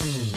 Mm-hmm. 0.00 0.29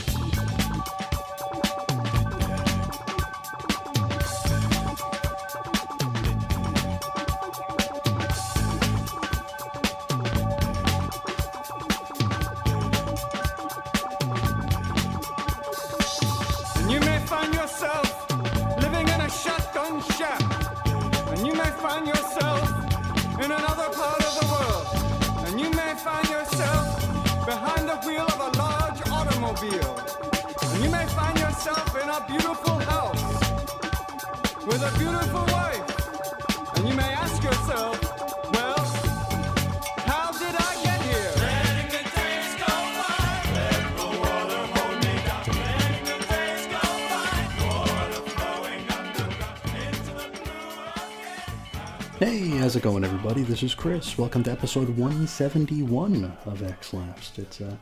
How's 52.74 52.80
it 52.80 52.84
going, 52.84 53.04
everybody? 53.04 53.44
This 53.44 53.62
is 53.62 53.76
Chris. 53.76 54.18
Welcome 54.18 54.42
to 54.46 54.52
episode 54.52 54.90
171 54.98 56.36
of 56.44 56.64
X 56.64 56.92
Lapsed. 56.92 57.38
It's 57.38 57.62
uh, 57.62 57.76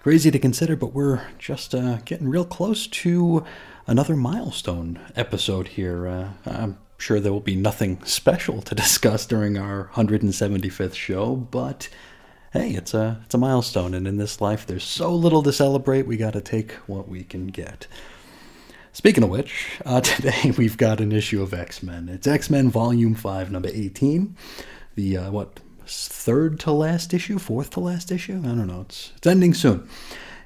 crazy 0.00 0.30
to 0.30 0.38
consider, 0.38 0.76
but 0.76 0.92
we're 0.92 1.26
just 1.36 1.74
uh, 1.74 1.96
getting 2.04 2.28
real 2.28 2.44
close 2.44 2.86
to 2.86 3.44
another 3.88 4.14
milestone 4.14 5.00
episode 5.16 5.66
here. 5.66 6.06
Uh, 6.06 6.28
I'm 6.46 6.78
sure 6.96 7.18
there 7.18 7.32
will 7.32 7.40
be 7.40 7.56
nothing 7.56 8.04
special 8.04 8.62
to 8.62 8.74
discuss 8.76 9.26
during 9.26 9.58
our 9.58 9.90
175th 9.94 10.94
show, 10.94 11.34
but 11.34 11.88
hey, 12.52 12.70
it's 12.70 12.94
a 12.94 13.20
it's 13.24 13.34
a 13.34 13.38
milestone, 13.38 13.94
and 13.94 14.06
in 14.06 14.18
this 14.18 14.40
life, 14.40 14.64
there's 14.64 14.84
so 14.84 15.12
little 15.12 15.42
to 15.42 15.52
celebrate. 15.52 16.06
We 16.06 16.16
got 16.16 16.34
to 16.34 16.40
take 16.40 16.70
what 16.86 17.08
we 17.08 17.24
can 17.24 17.48
get. 17.48 17.88
Speaking 18.92 19.22
of 19.22 19.30
which, 19.30 19.80
uh, 19.86 20.00
today 20.00 20.52
we've 20.56 20.76
got 20.76 21.00
an 21.00 21.12
issue 21.12 21.42
of 21.42 21.54
X 21.54 21.82
Men. 21.82 22.08
It's 22.08 22.26
X 22.26 22.50
Men 22.50 22.70
Volume 22.70 23.14
5, 23.14 23.50
number 23.50 23.70
18. 23.72 24.36
The, 24.96 25.16
uh, 25.16 25.30
what, 25.30 25.60
third 25.86 26.58
to 26.60 26.72
last 26.72 27.14
issue? 27.14 27.38
Fourth 27.38 27.70
to 27.70 27.80
last 27.80 28.10
issue? 28.10 28.40
I 28.40 28.48
don't 28.48 28.66
know. 28.66 28.82
It's, 28.82 29.12
it's 29.16 29.26
ending 29.26 29.54
soon. 29.54 29.88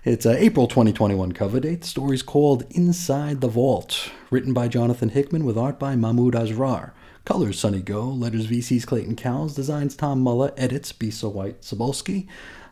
It's 0.04 0.26
uh, 0.26 0.36
April 0.36 0.66
2021 0.66 1.32
cover 1.32 1.60
date. 1.60 1.80
The 1.80 1.86
story's 1.86 2.22
called 2.22 2.64
Inside 2.70 3.40
the 3.40 3.48
Vault, 3.48 4.10
written 4.30 4.52
by 4.52 4.68
Jonathan 4.68 5.08
Hickman 5.08 5.46
with 5.46 5.56
art 5.56 5.78
by 5.78 5.96
Mahmoud 5.96 6.34
Asrar. 6.34 6.92
Colors 7.24 7.58
Sunny 7.58 7.80
Gho, 7.80 8.10
letters 8.10 8.46
VC's 8.46 8.84
Clayton 8.84 9.16
Cowles, 9.16 9.54
designs 9.54 9.96
Tom 9.96 10.20
Muller, 10.20 10.52
edits 10.58 10.92
Bisa 10.92 11.32
White 11.32 11.62
Sobolski. 11.62 12.26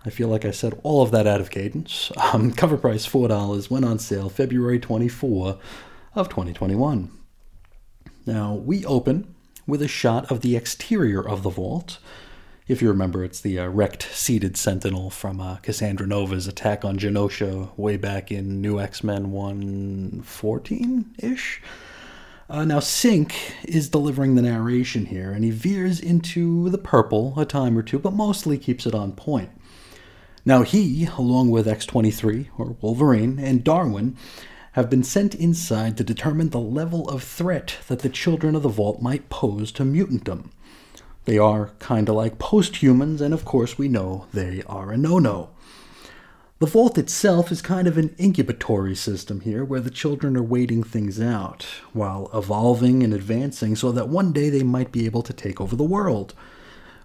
I 0.04 0.10
feel 0.10 0.28
like 0.28 0.44
I 0.44 0.50
said 0.50 0.78
all 0.82 1.02
of 1.02 1.10
that 1.12 1.26
out 1.26 1.40
of 1.40 1.50
cadence. 1.50 2.10
Um, 2.16 2.52
cover 2.56 2.76
price 2.76 3.06
$4, 3.06 3.70
went 3.70 3.84
on 3.84 3.98
sale 3.98 4.28
February 4.28 4.78
24 4.78 5.58
of 6.14 6.28
2021. 6.28 7.10
Now, 8.26 8.54
we 8.54 8.84
open 8.84 9.34
with 9.66 9.82
a 9.82 9.88
shot 9.88 10.30
of 10.30 10.40
the 10.40 10.56
exterior 10.56 11.26
of 11.26 11.42
the 11.42 11.50
vault. 11.50 11.98
If 12.68 12.80
you 12.80 12.88
remember, 12.88 13.24
it's 13.24 13.40
the 13.40 13.58
uh, 13.58 13.68
wrecked 13.68 14.04
seated 14.12 14.56
sentinel 14.56 15.10
from 15.10 15.40
uh, 15.40 15.56
Cassandra 15.56 16.06
Nova's 16.06 16.46
attack 16.46 16.84
on 16.84 16.98
Genosha 16.98 17.76
way 17.76 17.96
back 17.96 18.30
in 18.30 18.60
New 18.60 18.78
X 18.78 19.02
Men 19.02 19.32
114 19.32 21.14
ish. 21.18 21.60
Uh, 22.48 22.64
now, 22.64 22.78
Synch 22.78 23.34
is 23.64 23.88
delivering 23.88 24.34
the 24.34 24.42
narration 24.42 25.06
here, 25.06 25.32
and 25.32 25.42
he 25.44 25.50
veers 25.50 25.98
into 25.98 26.68
the 26.70 26.78
purple 26.78 27.34
a 27.36 27.44
time 27.44 27.78
or 27.78 27.82
two, 27.82 27.98
but 27.98 28.12
mostly 28.12 28.58
keeps 28.58 28.86
it 28.86 28.94
on 28.94 29.12
point. 29.12 29.50
Now, 30.44 30.62
he, 30.62 31.06
along 31.06 31.50
with 31.50 31.66
X23, 31.66 32.48
or 32.58 32.76
Wolverine, 32.80 33.38
and 33.38 33.62
Darwin, 33.62 34.16
have 34.72 34.90
been 34.90 35.04
sent 35.04 35.34
inside 35.34 35.96
to 35.96 36.04
determine 36.04 36.50
the 36.50 36.58
level 36.58 37.08
of 37.08 37.22
threat 37.22 37.76
that 37.86 38.00
the 38.00 38.08
children 38.08 38.56
of 38.56 38.62
the 38.62 38.68
Vault 38.68 39.00
might 39.00 39.28
pose 39.28 39.70
to 39.72 39.84
mutantdom. 39.84 40.50
They 41.24 41.38
are 41.38 41.70
kinda 41.78 42.12
like 42.12 42.40
post 42.40 42.76
humans, 42.76 43.20
and 43.20 43.32
of 43.32 43.44
course, 43.44 43.78
we 43.78 43.86
know 43.86 44.26
they 44.32 44.62
are 44.66 44.90
a 44.90 44.96
no 44.96 45.20
no. 45.20 45.50
The 46.58 46.66
vault 46.66 46.96
itself 46.96 47.50
is 47.50 47.60
kind 47.60 47.88
of 47.88 47.98
an 47.98 48.14
incubatory 48.18 48.94
system 48.94 49.40
here 49.40 49.64
where 49.64 49.80
the 49.80 49.90
children 49.90 50.36
are 50.36 50.42
waiting 50.42 50.84
things 50.84 51.20
out 51.20 51.66
while 51.92 52.30
evolving 52.32 53.02
and 53.02 53.12
advancing 53.12 53.74
so 53.74 53.90
that 53.90 54.08
one 54.08 54.32
day 54.32 54.48
they 54.48 54.62
might 54.62 54.92
be 54.92 55.04
able 55.04 55.22
to 55.22 55.32
take 55.32 55.60
over 55.60 55.74
the 55.74 55.82
world, 55.82 56.34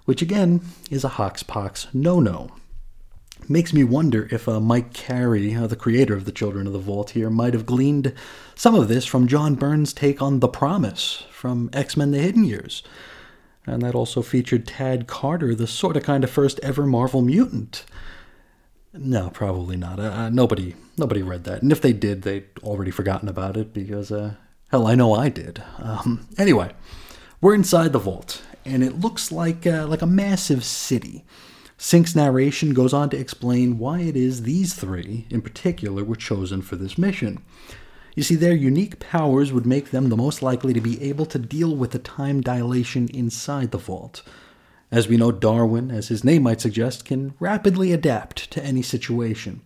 which 0.05 0.21
again 0.21 0.61
is 0.91 1.03
a 1.03 1.09
Hoxpox 1.09 1.87
no 1.93 2.19
no. 2.19 2.51
Makes 3.49 3.73
me 3.73 3.83
wonder 3.83 4.27
if 4.29 4.47
uh, 4.47 4.59
Mike 4.59 4.93
Carey, 4.93 5.55
uh, 5.55 5.67
the 5.67 5.75
creator 5.75 6.15
of 6.15 6.25
the 6.25 6.33
Children 6.33 6.67
of 6.67 6.73
the 6.73 6.79
Vault 6.79 7.11
here, 7.11 7.29
might 7.29 7.53
have 7.53 7.65
gleaned 7.65 8.13
some 8.55 8.75
of 8.75 8.89
this 8.89 9.05
from 9.05 9.27
John 9.27 9.55
Byrne's 9.55 9.93
take 9.93 10.21
on 10.21 10.41
The 10.41 10.49
Promise 10.49 11.23
from 11.31 11.69
X 11.71 11.95
Men 11.95 12.11
The 12.11 12.19
Hidden 12.19 12.43
Years. 12.43 12.83
And 13.65 13.81
that 13.81 13.95
also 13.95 14.21
featured 14.21 14.67
Tad 14.67 15.07
Carter, 15.07 15.55
the 15.55 15.67
sort 15.67 15.95
of 15.95 16.03
kind 16.03 16.23
of 16.23 16.29
first 16.29 16.59
ever 16.61 16.85
Marvel 16.85 17.21
mutant. 17.21 17.85
No, 18.93 19.29
probably 19.29 19.77
not. 19.77 19.99
Uh, 19.99 20.03
uh, 20.03 20.29
nobody, 20.29 20.75
nobody 20.97 21.21
read 21.21 21.43
that, 21.43 21.61
and 21.61 21.71
if 21.71 21.81
they 21.81 21.93
did, 21.93 22.23
they'd 22.23 22.47
already 22.63 22.91
forgotten 22.91 23.29
about 23.29 23.55
it 23.55 23.73
because, 23.73 24.11
uh, 24.11 24.35
hell, 24.71 24.87
I 24.87 24.95
know 24.95 25.13
I 25.13 25.29
did. 25.29 25.61
Um, 25.77 26.27
anyway, 26.37 26.71
we're 27.39 27.53
inside 27.53 27.93
the 27.93 27.99
vault, 27.99 28.41
and 28.65 28.83
it 28.83 28.99
looks 28.99 29.31
like 29.31 29.67
uh, 29.67 29.85
like 29.87 30.01
a 30.01 30.07
massive 30.07 30.63
city. 30.63 31.25
Synch's 31.77 32.15
narration 32.15 32.73
goes 32.73 32.93
on 32.93 33.09
to 33.11 33.17
explain 33.17 33.77
why 33.77 33.99
it 33.99 34.15
is 34.15 34.43
these 34.43 34.73
three, 34.73 35.27
in 35.29 35.41
particular, 35.41 36.03
were 36.03 36.15
chosen 36.15 36.61
for 36.61 36.75
this 36.75 36.97
mission. 36.97 37.43
You 38.15 38.23
see, 38.23 38.33
their 38.33 38.55
unique 38.55 38.99
powers 38.99 39.53
would 39.53 39.67
make 39.67 39.91
them 39.91 40.09
the 40.09 40.17
most 40.17 40.41
likely 40.41 40.73
to 40.73 40.81
be 40.81 40.99
able 41.03 41.27
to 41.27 41.37
deal 41.37 41.75
with 41.75 41.91
the 41.91 41.99
time 41.99 42.41
dilation 42.41 43.07
inside 43.09 43.69
the 43.69 43.77
vault. 43.77 44.23
As 44.91 45.07
we 45.07 45.17
know, 45.17 45.31
Darwin, 45.31 45.91
as 45.91 46.07
his 46.07 46.23
name 46.23 46.43
might 46.43 46.61
suggest, 46.61 47.05
can 47.05 47.35
rapidly 47.39 47.91
adapt 47.91 48.49
to 48.51 48.63
any 48.63 48.81
situation. 48.81 49.61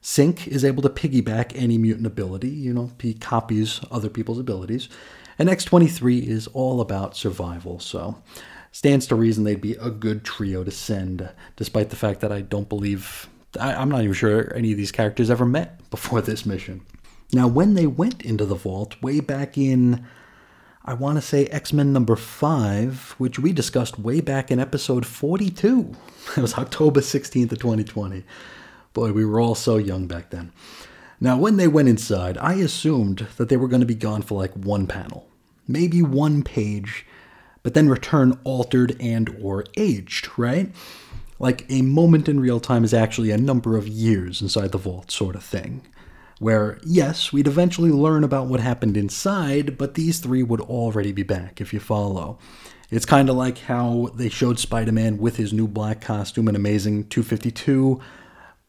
Synch 0.00 0.46
is 0.46 0.64
able 0.64 0.82
to 0.82 0.88
piggyback 0.88 1.52
any 1.56 1.76
mutant 1.76 2.06
ability, 2.06 2.50
you 2.50 2.72
know, 2.72 2.92
he 3.00 3.14
copies 3.14 3.80
other 3.90 4.08
people's 4.08 4.38
abilities. 4.38 4.88
And 5.40 5.48
X23 5.48 6.24
is 6.24 6.46
all 6.48 6.80
about 6.80 7.16
survival, 7.16 7.80
so 7.80 8.22
stands 8.72 9.06
to 9.06 9.14
reason 9.14 9.44
they'd 9.44 9.60
be 9.60 9.74
a 9.74 9.90
good 9.90 10.24
trio 10.24 10.64
to 10.64 10.70
send, 10.70 11.28
despite 11.56 11.90
the 11.90 11.96
fact 11.96 12.20
that 12.20 12.32
I 12.32 12.40
don't 12.40 12.68
believe, 12.68 13.28
I, 13.60 13.74
I'm 13.74 13.90
not 13.90 14.02
even 14.02 14.14
sure 14.14 14.54
any 14.54 14.72
of 14.72 14.78
these 14.78 14.92
characters 14.92 15.30
ever 15.30 15.46
met 15.46 15.88
before 15.90 16.20
this 16.22 16.46
mission. 16.46 16.82
Now, 17.32 17.46
when 17.46 17.74
they 17.74 17.86
went 17.86 18.22
into 18.22 18.44
the 18.44 18.54
vault 18.54 19.00
way 19.02 19.20
back 19.20 19.58
in 19.58 20.06
I 20.88 20.94
want 20.94 21.18
to 21.18 21.20
say 21.20 21.44
X 21.48 21.74
Men 21.74 21.92
number 21.92 22.16
five, 22.16 23.14
which 23.18 23.38
we 23.38 23.52
discussed 23.52 23.98
way 23.98 24.22
back 24.22 24.50
in 24.50 24.58
episode 24.58 25.04
42. 25.04 25.92
It 26.36 26.40
was 26.40 26.54
October 26.54 27.00
16th 27.00 27.52
of 27.52 27.58
2020. 27.58 28.24
Boy, 28.94 29.12
we 29.12 29.26
were 29.26 29.38
all 29.38 29.54
so 29.54 29.76
young 29.76 30.06
back 30.06 30.30
then. 30.30 30.50
Now, 31.20 31.36
when 31.36 31.58
they 31.58 31.68
went 31.68 31.90
inside, 31.90 32.38
I 32.38 32.54
assumed 32.54 33.26
that 33.36 33.50
they 33.50 33.58
were 33.58 33.68
going 33.68 33.80
to 33.80 33.86
be 33.86 33.94
gone 33.94 34.22
for 34.22 34.38
like 34.38 34.52
one 34.54 34.86
panel, 34.86 35.28
maybe 35.66 36.00
one 36.00 36.42
page, 36.42 37.04
but 37.62 37.74
then 37.74 37.88
return 37.88 38.38
altered 38.44 38.96
and 39.00 39.36
or 39.42 39.64
aged, 39.76 40.28
right? 40.36 40.70
Like 41.38 41.64
a 41.68 41.82
moment 41.82 42.28
in 42.28 42.40
real 42.40 42.60
time 42.60 42.84
is 42.84 42.94
actually 42.94 43.30
a 43.30 43.38
number 43.38 43.76
of 43.76 43.86
years 43.86 44.42
inside 44.42 44.72
the 44.72 44.78
vault 44.78 45.10
sort 45.10 45.36
of 45.36 45.44
thing 45.44 45.82
where, 46.38 46.78
yes, 46.84 47.32
we'd 47.32 47.46
eventually 47.46 47.90
learn 47.90 48.22
about 48.22 48.46
what 48.46 48.60
happened 48.60 48.96
inside, 48.96 49.76
but 49.76 49.94
these 49.94 50.20
three 50.20 50.42
would 50.42 50.60
already 50.60 51.12
be 51.12 51.22
back, 51.22 51.60
if 51.60 51.72
you 51.72 51.80
follow. 51.80 52.38
It's 52.90 53.04
kind 53.04 53.28
of 53.28 53.36
like 53.36 53.58
how 53.58 54.10
they 54.14 54.28
showed 54.28 54.58
Spider 54.58 54.92
Man 54.92 55.18
with 55.18 55.36
his 55.36 55.52
new 55.52 55.68
black 55.68 56.00
costume 56.00 56.48
in 56.48 56.56
Amazing 56.56 57.08
252, 57.08 58.00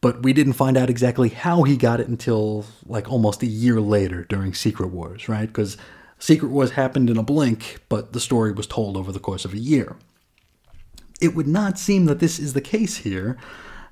but 0.02 0.24
we 0.24 0.34
didn't 0.34 0.54
find 0.54 0.78
out 0.78 0.90
exactly 0.90 1.30
how 1.30 1.64
he 1.64 1.78
got 1.78 2.00
it 2.00 2.08
until 2.08 2.66
like 2.86 3.10
almost 3.10 3.44
a 3.44 3.48
year 3.48 3.80
later 3.80 4.25
during 4.25 4.54
Secret 4.54 4.88
Wars, 4.88 5.30
right? 5.30 5.48
Because 5.48 5.78
Secret 6.19 6.50
Wars 6.50 6.71
happened 6.71 7.10
in 7.10 7.18
a 7.18 7.24
blink, 7.24 7.80
but 7.88 8.12
the 8.12 8.19
story 8.19 8.51
was 8.51 8.68
told 8.68 8.98
over 8.98 9.12
the 9.12 9.19
course 9.19 9.45
of 9.45 9.54
a 9.54 9.57
year. 9.57 9.95
It 11.21 11.33
would 11.33 11.48
not 11.48 11.80
seem 11.80 12.06
that 12.06 12.19
this 12.19 12.38
is 12.39 12.54
the 12.54 12.62
case 12.62 12.98
here. 12.98 13.38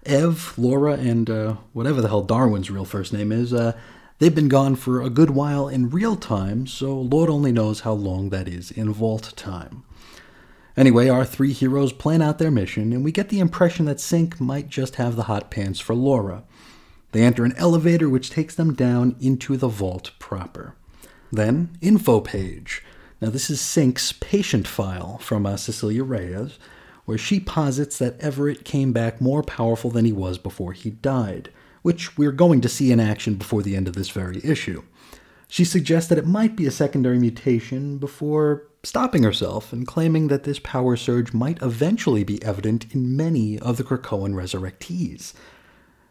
Ev, 0.06 0.54
Laura, 0.58 0.94
and 0.94 1.30
uh, 1.30 1.56
whatever 1.74 2.02
the 2.02 2.10
hell 2.10 2.22
Darwin's 2.22 2.70
real 2.70 2.86
first 2.86 3.12
name 3.12 3.32
is, 3.32 3.54
uh, 3.54 3.74
they've 4.20 4.36
been 4.36 4.48
gone 4.48 4.76
for 4.76 5.02
a 5.02 5.10
good 5.10 5.32
while 5.32 5.68
in 5.68 5.90
real 5.90 6.16
time, 6.16 6.68
so 6.68 6.94
Lord 6.94 7.30
only 7.30 7.52
knows 7.52 7.82
how 7.82 7.94
long 7.94 8.30
that 8.30 8.48
is 8.48 8.72
in 8.72 8.92
vault 8.94 9.34
time. 9.36 9.84
Anyway, 10.78 11.10
our 11.10 11.26
three 11.26 11.54
heroes 11.54 11.92
plan 11.92 12.22
out 12.22 12.38
their 12.38 12.52
mission, 12.52 12.94
and 12.94 13.04
we 13.04 13.12
get 13.12 13.30
the 13.30 13.40
impression 13.40 13.86
that 13.86 13.98
Synch 13.98 14.40
might 14.40 14.70
just 14.70 14.96
have 14.96 15.16
the 15.16 15.24
hot 15.24 15.50
pants 15.50 15.80
for 15.80 15.96
Laura. 15.96 16.44
They 17.12 17.24
enter 17.24 17.44
an 17.46 17.56
elevator 17.58 18.10
which 18.10 18.30
takes 18.30 18.54
them 18.54 18.74
down 18.74 19.16
into 19.20 19.58
the 19.58 19.68
vault 19.68 20.12
proper. 20.20 20.76
Then, 21.32 21.78
info 21.82 22.22
page. 22.22 22.84
Now, 23.22 23.30
this 23.30 23.50
is 23.50 23.60
Synch's 23.60 24.14
patient 24.14 24.68
file 24.68 25.18
from 25.18 25.46
uh, 25.46 25.58
Cecilia 25.58 26.04
Reyes, 26.04 26.60
where 27.06 27.18
she 27.18 27.40
posits 27.40 27.98
that 27.98 28.20
Everett 28.20 28.64
came 28.64 28.94
back 28.94 29.20
more 29.20 29.42
powerful 29.42 29.90
than 29.90 30.06
he 30.06 30.12
was 30.12 30.38
before 30.38 30.74
he 30.74 30.92
died, 30.92 31.50
which 31.82 32.18
we're 32.18 32.32
going 32.32 32.62
to 32.62 32.70
see 32.70 32.92
in 32.92 33.00
action 33.00 33.36
before 33.36 33.64
the 33.64 33.76
end 33.76 33.88
of 33.88 33.96
this 33.96 34.10
very 34.10 34.40
issue. 34.44 34.84
She 35.48 35.64
suggests 35.64 36.10
that 36.10 36.18
it 36.18 36.28
might 36.28 36.56
be 36.56 36.66
a 36.66 36.72
secondary 36.72 37.18
mutation 37.18 37.98
before 37.98 38.68
stopping 38.84 39.24
herself 39.24 39.74
and 39.74 39.88
claiming 39.88 40.28
that 40.28 40.44
this 40.44 40.60
power 40.60 40.96
surge 40.96 41.34
might 41.34 41.62
eventually 41.62 42.24
be 42.24 42.44
evident 42.44 42.94
in 42.94 43.16
many 43.16 43.58
of 43.60 43.78
the 43.78 43.84
Krakoan 43.84 44.34
resurrectees. 44.34 45.34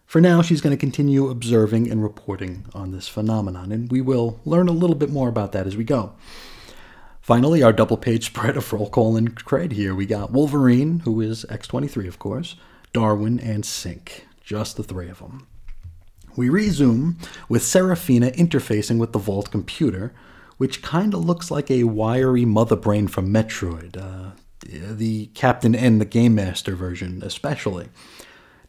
For 0.07 0.21
now, 0.21 0.41
she's 0.41 0.61
going 0.61 0.75
to 0.75 0.81
continue 0.81 1.29
observing 1.29 1.91
and 1.91 2.01
reporting 2.03 2.67
on 2.73 2.93
this 2.93 3.09
phenomenon, 3.09 3.73
and 3.73 3.91
we 3.91 4.01
will 4.01 4.41
learn 4.45 4.69
a 4.69 4.73
little 4.73 4.95
bit 4.95 5.11
more 5.11 5.29
about 5.29 5.51
that 5.53 5.67
as 5.67 5.77
we 5.77 5.83
go. 5.83 6.13
Finally, 7.21 7.61
our 7.61 7.73
double 7.73 7.97
page 7.97 8.27
spread 8.27 8.57
of 8.57 8.73
roll 8.73 8.89
call 8.89 9.17
and 9.17 9.35
cred 9.35 9.73
here. 9.73 9.95
We 9.95 10.07
got 10.07 10.31
Wolverine, 10.31 11.01
who 11.01 11.21
is 11.21 11.45
X23, 11.51 12.07
of 12.07 12.21
course, 12.21 12.55
Darwin, 12.93 13.41
and 13.41 13.65
Synch. 13.65 14.21
Just 14.45 14.77
the 14.77 14.85
three 14.85 15.09
of 15.09 15.19
them. 15.19 15.49
We 16.37 16.49
resume 16.51 17.19
with 17.49 17.65
Seraphina 17.65 18.31
interfacing 18.31 18.99
with 18.99 19.13
the 19.13 19.19
Vault 19.19 19.51
computer, 19.51 20.15
which 20.57 20.83
kind 20.83 21.15
of 21.15 21.25
looks 21.25 21.51
like 21.51 21.69
a 21.69 21.85
wiry 21.85 22.45
mother 22.45 22.77
brain 22.77 23.09
from 23.09 23.33
Metroid, 23.33 23.97
uh, 23.97 24.37
the 24.61 25.27
Captain 25.35 25.75
N, 25.75 25.99
the 25.99 26.05
Game 26.05 26.37
Master 26.37 26.77
version, 26.77 27.23
especially. 27.25 27.89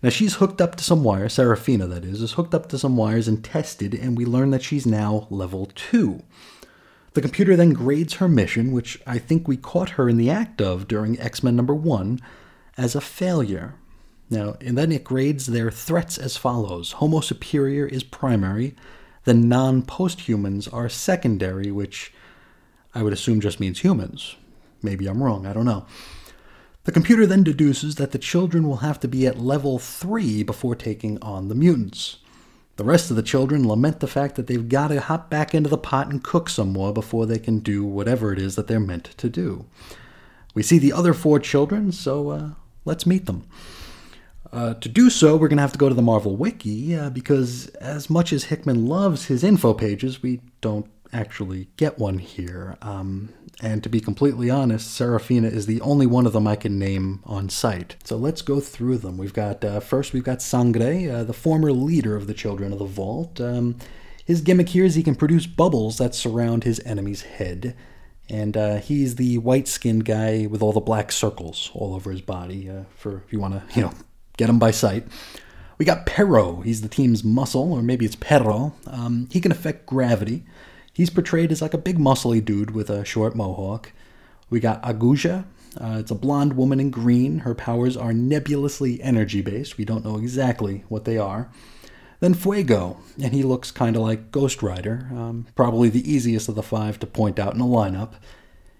Now 0.03 0.09
she's 0.09 0.35
hooked 0.35 0.61
up 0.61 0.75
to 0.75 0.83
some 0.83 1.03
wires, 1.03 1.33
Seraphina 1.33 1.87
that 1.87 2.05
is, 2.05 2.21
is 2.21 2.33
hooked 2.33 2.53
up 2.53 2.69
to 2.69 2.77
some 2.77 2.95
wires 2.95 3.27
and 3.27 3.43
tested, 3.43 3.93
and 3.95 4.17
we 4.17 4.25
learn 4.25 4.51
that 4.51 4.63
she's 4.63 4.85
now 4.85 5.27
level 5.29 5.71
2. 5.73 6.21
The 7.13 7.21
computer 7.21 7.55
then 7.55 7.73
grades 7.73 8.15
her 8.15 8.27
mission, 8.27 8.71
which 8.71 9.01
I 9.07 9.17
think 9.17 9.47
we 9.47 9.57
caught 9.57 9.91
her 9.91 10.07
in 10.07 10.17
the 10.17 10.29
act 10.29 10.61
of 10.61 10.87
during 10.87 11.19
X 11.19 11.41
Men 11.41 11.55
number 11.55 11.73
1, 11.73 12.19
as 12.77 12.95
a 12.95 13.01
failure. 13.01 13.73
Now, 14.29 14.55
and 14.61 14.77
then 14.77 14.91
it 14.91 15.03
grades 15.03 15.47
their 15.47 15.71
threats 15.71 16.17
as 16.17 16.37
follows 16.37 16.93
Homo 16.93 17.21
superior 17.21 17.87
is 17.87 18.03
primary, 18.03 18.75
the 19.23 19.33
non 19.33 19.81
posthumans 19.81 20.67
are 20.67 20.89
secondary, 20.89 21.71
which 21.71 22.13
I 22.93 23.03
would 23.03 23.13
assume 23.13 23.41
just 23.41 23.59
means 23.59 23.79
humans. 23.79 24.35
Maybe 24.81 25.07
I'm 25.07 25.23
wrong, 25.23 25.45
I 25.45 25.53
don't 25.53 25.65
know. 25.65 25.85
The 26.87 26.93
computer 26.93 27.27
then 27.27 27.43
deduces 27.43 27.95
that 27.95 28.13
the 28.13 28.17
children 28.17 28.65
will 28.65 28.77
have 28.77 28.97
to 29.01 29.09
be 29.09 29.27
at 29.27 29.37
level 29.37 29.77
3 29.77 30.41
before 30.43 30.73
taking 30.73 31.21
on 31.21 31.49
the 31.49 31.53
mutants. 31.53 32.19
The 32.77 32.85
rest 32.85 33.09
of 33.09 33.17
the 33.17 33.23
children 33.23 33.67
lament 33.67 33.99
the 33.99 34.07
fact 34.07 34.35
that 34.35 34.47
they've 34.47 34.69
got 34.69 34.87
to 34.87 35.01
hop 35.01 35.29
back 35.29 35.53
into 35.53 35.69
the 35.69 35.77
pot 35.77 36.09
and 36.09 36.23
cook 36.23 36.47
some 36.47 36.71
more 36.71 36.93
before 36.93 37.25
they 37.25 37.39
can 37.39 37.59
do 37.59 37.83
whatever 37.83 38.31
it 38.31 38.39
is 38.39 38.55
that 38.55 38.67
they're 38.67 38.79
meant 38.79 39.03
to 39.17 39.27
do. 39.27 39.65
We 40.53 40.63
see 40.63 40.79
the 40.79 40.93
other 40.93 41.13
four 41.13 41.41
children, 41.41 41.91
so 41.91 42.29
uh, 42.29 42.49
let's 42.85 43.05
meet 43.05 43.25
them. 43.25 43.45
Uh, 44.53 44.75
to 44.75 44.87
do 44.87 45.09
so, 45.09 45.35
we're 45.35 45.49
going 45.49 45.57
to 45.57 45.63
have 45.63 45.73
to 45.73 45.77
go 45.77 45.89
to 45.89 45.95
the 45.95 46.01
Marvel 46.01 46.37
Wiki 46.37 46.95
uh, 46.95 47.09
because, 47.09 47.67
as 47.81 48.09
much 48.09 48.31
as 48.31 48.45
Hickman 48.45 48.85
loves 48.85 49.25
his 49.25 49.43
info 49.43 49.73
pages, 49.73 50.23
we 50.23 50.39
don't 50.61 50.87
actually 51.13 51.69
get 51.77 51.97
one 51.97 52.19
here. 52.19 52.77
Um, 52.81 53.33
and 53.61 53.81
to 53.83 53.89
be 53.89 53.99
completely 53.99 54.49
honest, 54.49 54.93
Seraphina 54.93 55.47
is 55.47 55.65
the 55.65 55.81
only 55.81 56.05
one 56.05 56.27
of 56.27 56.33
them 56.33 56.47
I 56.47 56.55
can 56.55 56.77
name 56.77 57.21
on 57.25 57.49
sight. 57.49 57.95
So 58.03 58.17
let's 58.17 58.41
go 58.41 58.59
through 58.59 58.99
them. 58.99 59.17
We've 59.17 59.33
got 59.33 59.65
uh, 59.65 59.79
first, 59.79 60.13
we've 60.13 60.23
got 60.23 60.41
Sangre, 60.41 61.09
uh, 61.09 61.23
the 61.23 61.33
former 61.33 61.71
leader 61.71 62.15
of 62.15 62.27
the 62.27 62.33
Children 62.33 62.71
of 62.71 62.79
the 62.79 62.85
Vault. 62.85 63.41
Um, 63.41 63.77
his 64.25 64.41
gimmick 64.41 64.69
here 64.69 64.83
is 64.83 64.95
he 64.95 65.03
can 65.03 65.15
produce 65.15 65.47
bubbles 65.47 65.97
that 65.97 66.13
surround 66.13 66.65
his 66.65 66.79
enemy's 66.81 67.21
head. 67.21 67.75
And 68.29 68.57
uh, 68.57 68.77
he's 68.77 69.15
the 69.15 69.37
white 69.37 69.69
skinned 69.69 70.03
guy 70.03 70.47
with 70.47 70.61
all 70.61 70.73
the 70.73 70.81
black 70.81 71.13
circles 71.13 71.71
all 71.73 71.95
over 71.95 72.11
his 72.11 72.21
body, 72.21 72.69
uh, 72.69 72.83
for 72.93 73.23
if 73.25 73.31
you 73.31 73.39
want 73.39 73.53
to, 73.53 73.63
you 73.73 73.81
know, 73.83 73.93
get 74.35 74.49
him 74.49 74.59
by 74.59 74.71
sight. 74.71 75.07
We 75.77 75.85
got 75.85 76.05
Perro. 76.05 76.61
He's 76.61 76.81
the 76.81 76.89
team's 76.89 77.23
muscle, 77.23 77.71
or 77.71 77.81
maybe 77.81 78.05
it's 78.05 78.17
Perro. 78.17 78.73
Um, 78.85 79.29
he 79.31 79.39
can 79.39 79.51
affect 79.51 79.85
gravity. 79.85 80.43
He's 80.97 81.11
portrayed 81.11 81.51
as 81.51 81.61
like 81.61 81.75
a 81.75 81.77
big 81.77 81.99
muscly 81.99 82.43
dude 82.43 82.71
with 82.71 82.89
a 82.89 83.05
short 83.05 83.35
mohawk. 83.35 83.91
We 84.49 84.59
got 84.59 84.81
Aguja. 84.81 85.45
Uh, 85.79 85.97
it's 85.99 86.09
a 86.09 86.15
blonde 86.15 86.53
woman 86.53 86.79
in 86.79 86.89
green. 86.89 87.37
Her 87.41 87.53
powers 87.53 87.95
are 87.95 88.13
nebulously 88.13 88.99
energy 89.03 89.43
based. 89.43 89.77
We 89.77 89.85
don't 89.85 90.03
know 90.03 90.17
exactly 90.17 90.85
what 90.89 91.05
they 91.05 91.19
are. 91.19 91.51
Then 92.19 92.33
Fuego, 92.33 92.97
and 93.21 93.31
he 93.31 93.43
looks 93.43 93.69
kind 93.69 93.95
of 93.95 94.01
like 94.01 94.31
Ghost 94.31 94.63
Rider, 94.63 95.07
um, 95.11 95.45
probably 95.53 95.89
the 95.89 96.11
easiest 96.11 96.49
of 96.49 96.55
the 96.55 96.63
five 96.63 96.97
to 96.97 97.05
point 97.05 97.37
out 97.37 97.53
in 97.53 97.61
a 97.61 97.65
lineup. 97.65 98.13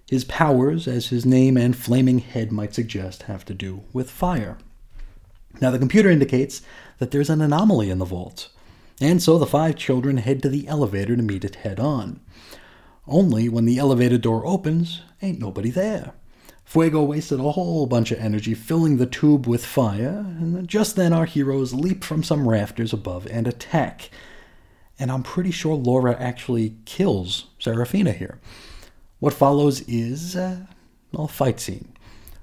His 0.09 0.23
powers, 0.23 0.87
as 0.87 1.09
his 1.09 1.23
name 1.23 1.55
and 1.55 1.77
flaming 1.77 2.17
head 2.17 2.51
might 2.51 2.73
suggest, 2.73 3.23
have 3.23 3.45
to 3.45 3.53
do 3.53 3.83
with 3.93 4.09
fire. 4.09 4.57
Now, 5.61 5.69
the 5.69 5.77
computer 5.77 6.09
indicates 6.09 6.63
that 6.97 7.11
there's 7.11 7.29
an 7.29 7.41
anomaly 7.41 7.91
in 7.91 7.99
the 7.99 8.05
vault, 8.05 8.49
and 8.99 9.21
so 9.21 9.38
the 9.38 9.45
five 9.45 9.75
children 9.75 10.17
head 10.17 10.41
to 10.44 10.49
the 10.49 10.67
elevator 10.67 11.15
to 11.15 11.21
meet 11.21 11.45
it 11.45 11.55
head 11.55 11.79
on. 11.79 12.19
Only 13.07 13.47
when 13.47 13.65
the 13.65 13.77
elevator 13.77 14.17
door 14.17 14.45
opens, 14.45 15.01
ain't 15.21 15.39
nobody 15.39 15.69
there. 15.69 16.13
Fuego 16.65 17.01
wasted 17.01 17.39
a 17.39 17.51
whole 17.51 17.85
bunch 17.85 18.11
of 18.11 18.19
energy 18.19 18.53
filling 18.53 18.97
the 18.97 19.05
tube 19.05 19.47
with 19.47 19.65
fire, 19.65 20.25
and 20.27 20.67
just 20.67 20.97
then 20.97 21.13
our 21.13 21.23
heroes 21.23 21.73
leap 21.73 22.03
from 22.03 22.23
some 22.23 22.47
rafters 22.47 22.91
above 22.91 23.25
and 23.27 23.47
attack. 23.47 24.09
And 25.00 25.09
I'm 25.09 25.23
pretty 25.23 25.51
sure 25.51 25.75
Laura 25.75 26.17
actually 26.19 26.75
kills 26.83 27.47
Seraphina 27.59 28.11
here. 28.11 28.39
What 29.19 29.33
follows 29.33 29.81
is 29.88 30.35
uh, 30.35 30.65
a 31.17 31.27
fight 31.29 31.61
scene. 31.61 31.93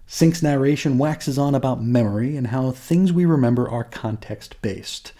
Synch's 0.06 0.42
narration 0.42 0.96
waxes 0.96 1.38
on 1.38 1.54
about 1.54 1.82
memory 1.82 2.36
and 2.36 2.46
how 2.46 2.70
things 2.70 3.12
we 3.12 3.26
remember 3.26 3.68
are 3.68 3.84
context 3.84 4.60
based. 4.62 5.12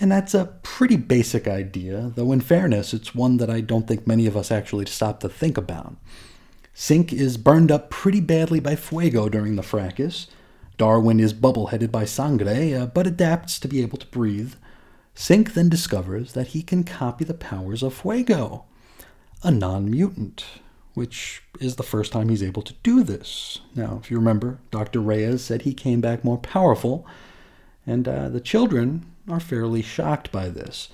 And 0.00 0.10
that's 0.10 0.34
a 0.34 0.58
pretty 0.62 0.96
basic 0.96 1.46
idea, 1.46 2.12
though 2.14 2.32
in 2.32 2.40
fairness, 2.40 2.92
it's 2.92 3.14
one 3.14 3.36
that 3.36 3.50
I 3.50 3.60
don't 3.60 3.86
think 3.86 4.06
many 4.06 4.26
of 4.26 4.36
us 4.36 4.50
actually 4.50 4.86
stop 4.86 5.20
to 5.20 5.28
think 5.28 5.56
about. 5.56 5.96
Synch 6.74 7.12
is 7.12 7.36
burned 7.36 7.70
up 7.70 7.90
pretty 7.90 8.20
badly 8.20 8.58
by 8.58 8.74
Fuego 8.74 9.28
during 9.28 9.56
the 9.56 9.62
fracas. 9.62 10.28
Darwin 10.78 11.20
is 11.20 11.34
bubble 11.34 11.66
headed 11.68 11.92
by 11.92 12.06
Sangre, 12.06 12.74
uh, 12.74 12.86
but 12.86 13.06
adapts 13.06 13.60
to 13.60 13.68
be 13.68 13.82
able 13.82 13.98
to 13.98 14.06
breathe. 14.06 14.54
Synch 15.14 15.52
then 15.52 15.68
discovers 15.68 16.32
that 16.32 16.48
he 16.48 16.62
can 16.62 16.82
copy 16.82 17.24
the 17.24 17.34
powers 17.34 17.82
of 17.82 17.94
Fuego, 17.94 18.64
a 19.42 19.50
non 19.50 19.90
mutant 19.90 20.44
which 20.94 21.42
is 21.58 21.76
the 21.76 21.82
first 21.82 22.12
time 22.12 22.28
he's 22.28 22.42
able 22.42 22.62
to 22.62 22.74
do 22.82 23.02
this. 23.02 23.60
Now, 23.74 23.98
if 24.02 24.10
you 24.10 24.16
remember, 24.18 24.58
Dr. 24.70 25.00
Reyes 25.00 25.42
said 25.42 25.62
he 25.62 25.74
came 25.74 26.00
back 26.00 26.24
more 26.24 26.38
powerful, 26.38 27.06
and 27.86 28.06
uh, 28.06 28.28
the 28.28 28.40
children 28.40 29.06
are 29.28 29.40
fairly 29.40 29.82
shocked 29.82 30.32
by 30.32 30.48
this. 30.48 30.88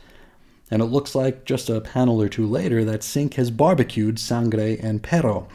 And 0.70 0.82
it 0.82 0.87
looks 0.87 1.14
like 1.14 1.44
just 1.44 1.70
a 1.70 1.80
panel 1.80 2.20
or 2.20 2.28
two 2.28 2.47
later 2.47 2.85
that 2.85 3.00
Synch 3.00 3.35
has 3.35 3.50
barbecued 3.50 4.18
Sangre 4.18 4.78
and 4.78 5.02
Perro. 5.02 5.49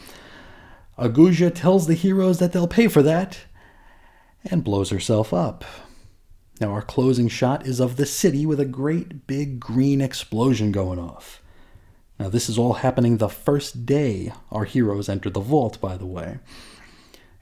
Aguja 0.98 1.54
tells 1.54 1.88
the 1.88 1.94
heroes 1.94 2.40
that 2.40 2.52
they'll 2.52 2.68
pay 2.68 2.88
for 2.88 3.02
that 3.04 3.40
and 4.44 4.64
blows 4.64 4.90
herself 4.90 5.34
up. 5.34 5.64
Now, 6.60 6.72
our 6.72 6.82
closing 6.82 7.28
shot 7.28 7.66
is 7.66 7.80
of 7.80 7.96
the 7.96 8.06
city 8.06 8.46
with 8.46 8.60
a 8.60 8.66
great 8.66 9.26
big 9.28 9.60
green 9.60 10.02
explosion 10.02 10.72
going 10.72 11.00
off. 11.00 11.42
Now, 12.20 12.30
this 12.30 12.48
is 12.48 12.58
all 12.58 12.74
happening 12.74 13.18
the 13.18 13.30
first 13.30 13.86
day 13.86 14.34
our 14.52 14.66
heroes 14.66 15.10
enter 15.10 15.30
the 15.30 15.40
vault, 15.40 15.82
by 15.82 15.98
the 15.98 16.06
way. 16.06 16.40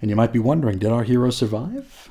And 0.01 0.09
you 0.09 0.15
might 0.15 0.33
be 0.33 0.39
wondering 0.39 0.79
did 0.79 0.91
our 0.91 1.03
heroes 1.03 1.37
survive? 1.37 2.09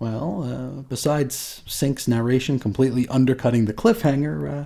Well, 0.00 0.42
uh, 0.42 0.82
besides 0.88 1.62
Synch's 1.66 2.08
narration 2.08 2.58
completely 2.58 3.06
undercutting 3.08 3.66
the 3.66 3.74
cliffhanger, 3.74 4.62
uh, 4.62 4.64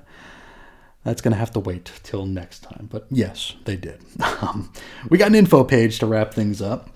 that's 1.03 1.21
going 1.21 1.33
to 1.33 1.39
have 1.39 1.51
to 1.53 1.61
wait 1.61 1.91
till 2.05 2.25
next 2.25 2.61
time. 2.61 2.89
But 2.91 3.07
yes, 3.11 3.55
they 3.65 3.77
did. 3.77 4.01
Um, 4.41 4.73
we 5.09 5.17
got 5.17 5.29
an 5.29 5.35
info 5.35 5.65
page 5.65 5.99
to 5.99 6.07
wrap 6.07 6.35
things 6.35 6.61
up 6.61 6.91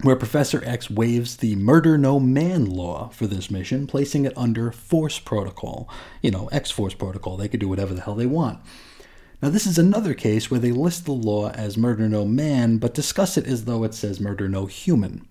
where 0.00 0.16
Professor 0.16 0.62
X 0.64 0.90
waives 0.90 1.36
the 1.36 1.54
murder 1.54 1.96
no 1.96 2.18
man 2.18 2.66
law 2.66 3.08
for 3.10 3.26
this 3.26 3.50
mission, 3.50 3.86
placing 3.86 4.24
it 4.24 4.36
under 4.36 4.72
Force 4.72 5.18
Protocol. 5.18 5.88
You 6.22 6.32
know, 6.32 6.48
X 6.48 6.70
Force 6.70 6.94
Protocol. 6.94 7.36
They 7.36 7.48
could 7.48 7.60
do 7.60 7.68
whatever 7.68 7.94
the 7.94 8.00
hell 8.00 8.16
they 8.16 8.26
want. 8.26 8.58
Now, 9.40 9.50
this 9.50 9.66
is 9.66 9.78
another 9.78 10.14
case 10.14 10.50
where 10.50 10.60
they 10.60 10.72
list 10.72 11.04
the 11.04 11.12
law 11.12 11.50
as 11.50 11.76
murder 11.78 12.08
no 12.08 12.24
man, 12.24 12.78
but 12.78 12.94
discuss 12.94 13.36
it 13.36 13.46
as 13.46 13.64
though 13.64 13.84
it 13.84 13.94
says 13.94 14.20
murder 14.20 14.48
no 14.48 14.66
human. 14.66 15.26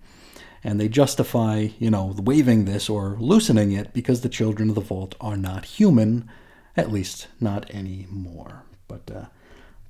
And 0.64 0.78
they 0.78 0.88
justify, 0.88 1.68
you 1.78 1.90
know, 1.90 2.14
waiving 2.16 2.64
this 2.64 2.88
or 2.88 3.16
loosening 3.18 3.72
it 3.72 3.92
because 3.92 4.20
the 4.20 4.28
children 4.28 4.68
of 4.68 4.74
the 4.74 4.80
vault 4.80 5.14
are 5.20 5.36
not 5.36 5.64
human, 5.64 6.28
at 6.76 6.92
least 6.92 7.26
not 7.40 7.68
anymore. 7.70 8.64
But 8.86 9.10
uh, 9.10 9.24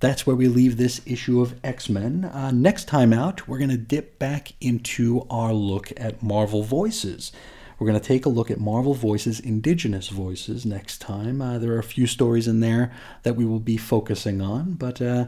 that's 0.01 0.27
where 0.27 0.35
we 0.35 0.49
leave 0.49 0.77
this 0.77 1.01
issue 1.07 1.41
of 1.41 1.55
X 1.63 1.89
Men. 1.89 2.25
Uh, 2.25 2.51
next 2.51 2.89
time 2.89 3.13
out, 3.13 3.47
we're 3.47 3.59
going 3.59 3.71
to 3.71 3.77
dip 3.77 4.19
back 4.19 4.53
into 4.61 5.27
our 5.31 5.53
look 5.53 5.93
at 5.97 6.23
Marvel 6.23 6.63
Voices. 6.63 7.33
We're 7.79 7.87
going 7.87 8.01
to 8.01 8.07
take 8.07 8.27
a 8.27 8.29
look 8.29 8.51
at 8.51 8.61
Marvel 8.61 8.95
Voices 8.95 9.41
Indigenous 9.41 10.09
Voices 10.09 10.65
next 10.65 11.01
time. 11.01 11.41
Uh, 11.43 11.59
there 11.59 11.73
are 11.73 11.79
a 11.79 11.85
few 11.85 12.07
stories 12.07 12.49
in 12.49 12.61
there 12.61 12.93
that 13.25 13.37
we 13.37 13.45
will 13.45 13.61
be 13.61 13.77
focusing 13.77 14.41
on, 14.41 14.75
but 14.75 15.03
uh, 15.03 15.27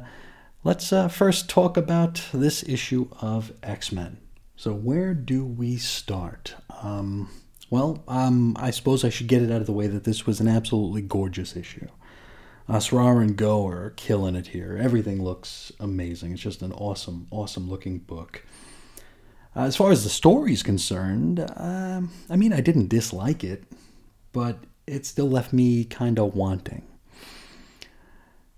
let's 0.62 0.92
uh, 0.92 1.08
first 1.08 1.48
talk 1.50 1.76
about 1.76 2.22
this 2.32 2.62
issue 2.68 3.08
of 3.20 3.52
X 3.62 3.92
Men. 3.92 4.18
So, 4.64 4.72
where 4.72 5.12
do 5.12 5.44
we 5.44 5.76
start? 5.76 6.54
Um, 6.80 7.28
well, 7.68 8.02
um, 8.08 8.56
I 8.58 8.70
suppose 8.70 9.04
I 9.04 9.10
should 9.10 9.26
get 9.26 9.42
it 9.42 9.50
out 9.50 9.60
of 9.60 9.66
the 9.66 9.74
way 9.74 9.88
that 9.88 10.04
this 10.04 10.24
was 10.24 10.40
an 10.40 10.48
absolutely 10.48 11.02
gorgeous 11.02 11.54
issue. 11.54 11.86
Asrar 12.66 13.20
and 13.20 13.36
Gho 13.36 13.68
are 13.68 13.90
killing 13.90 14.34
it 14.34 14.46
here. 14.46 14.80
Everything 14.82 15.22
looks 15.22 15.70
amazing. 15.78 16.32
It's 16.32 16.40
just 16.40 16.62
an 16.62 16.72
awesome, 16.72 17.26
awesome 17.30 17.68
looking 17.68 17.98
book. 17.98 18.42
Uh, 19.54 19.64
as 19.64 19.76
far 19.76 19.90
as 19.90 20.02
the 20.02 20.08
story's 20.08 20.62
concerned, 20.62 21.40
uh, 21.40 22.00
I 22.30 22.36
mean, 22.36 22.54
I 22.54 22.62
didn't 22.62 22.88
dislike 22.88 23.44
it, 23.44 23.64
but 24.32 24.64
it 24.86 25.04
still 25.04 25.28
left 25.28 25.52
me 25.52 25.84
kind 25.84 26.18
of 26.18 26.34
wanting. 26.34 26.86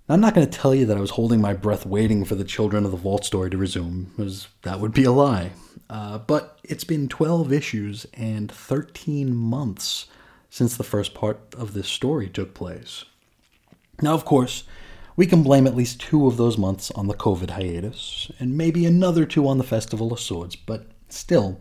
I'm 0.09 0.21
not 0.21 0.35
going 0.35 0.49
to 0.49 0.59
tell 0.59 0.73
you 0.73 0.87
that 0.87 0.97
I 0.97 1.01
was 1.01 1.11
holding 1.11 1.41
my 1.41 1.53
breath 1.53 1.85
waiting 1.85 2.25
for 2.25 2.37
the 2.37 2.45
Children 2.45 2.85
of 2.85 2.93
the 2.93 2.97
Vault 2.97 3.25
story 3.25 3.51
to 3.51 3.57
resume, 3.57 4.13
because 4.17 4.47
that 4.63 4.79
would 4.79 4.93
be 4.93 5.03
a 5.03 5.11
lie. 5.11 5.51
Uh, 5.91 6.19
but 6.19 6.61
it's 6.63 6.85
been 6.85 7.09
12 7.09 7.53
issues 7.53 8.07
and 8.15 8.51
13 8.51 9.35
months 9.35 10.07
since 10.49 10.77
the 10.77 10.85
first 10.85 11.13
part 11.13 11.41
of 11.57 11.75
this 11.75 11.89
story 11.89 12.29
took 12.29 12.55
place. 12.55 13.05
Now, 14.01 14.15
of 14.15 14.25
course, 14.25 14.63
we 15.17 15.27
can 15.27 15.43
blame 15.43 15.67
at 15.67 15.75
least 15.75 16.01
two 16.01 16.29
of 16.29 16.37
those 16.37 16.57
months 16.57 16.93
on 16.93 17.09
the 17.09 17.15
COVID 17.15 17.51
hiatus, 17.51 18.31
and 18.39 18.57
maybe 18.57 18.87
another 18.87 19.25
two 19.25 19.49
on 19.49 19.59
the 19.59 19.65
Festival 19.65 20.13
of 20.13 20.21
Swords, 20.21 20.55
but 20.55 20.87
still, 21.09 21.61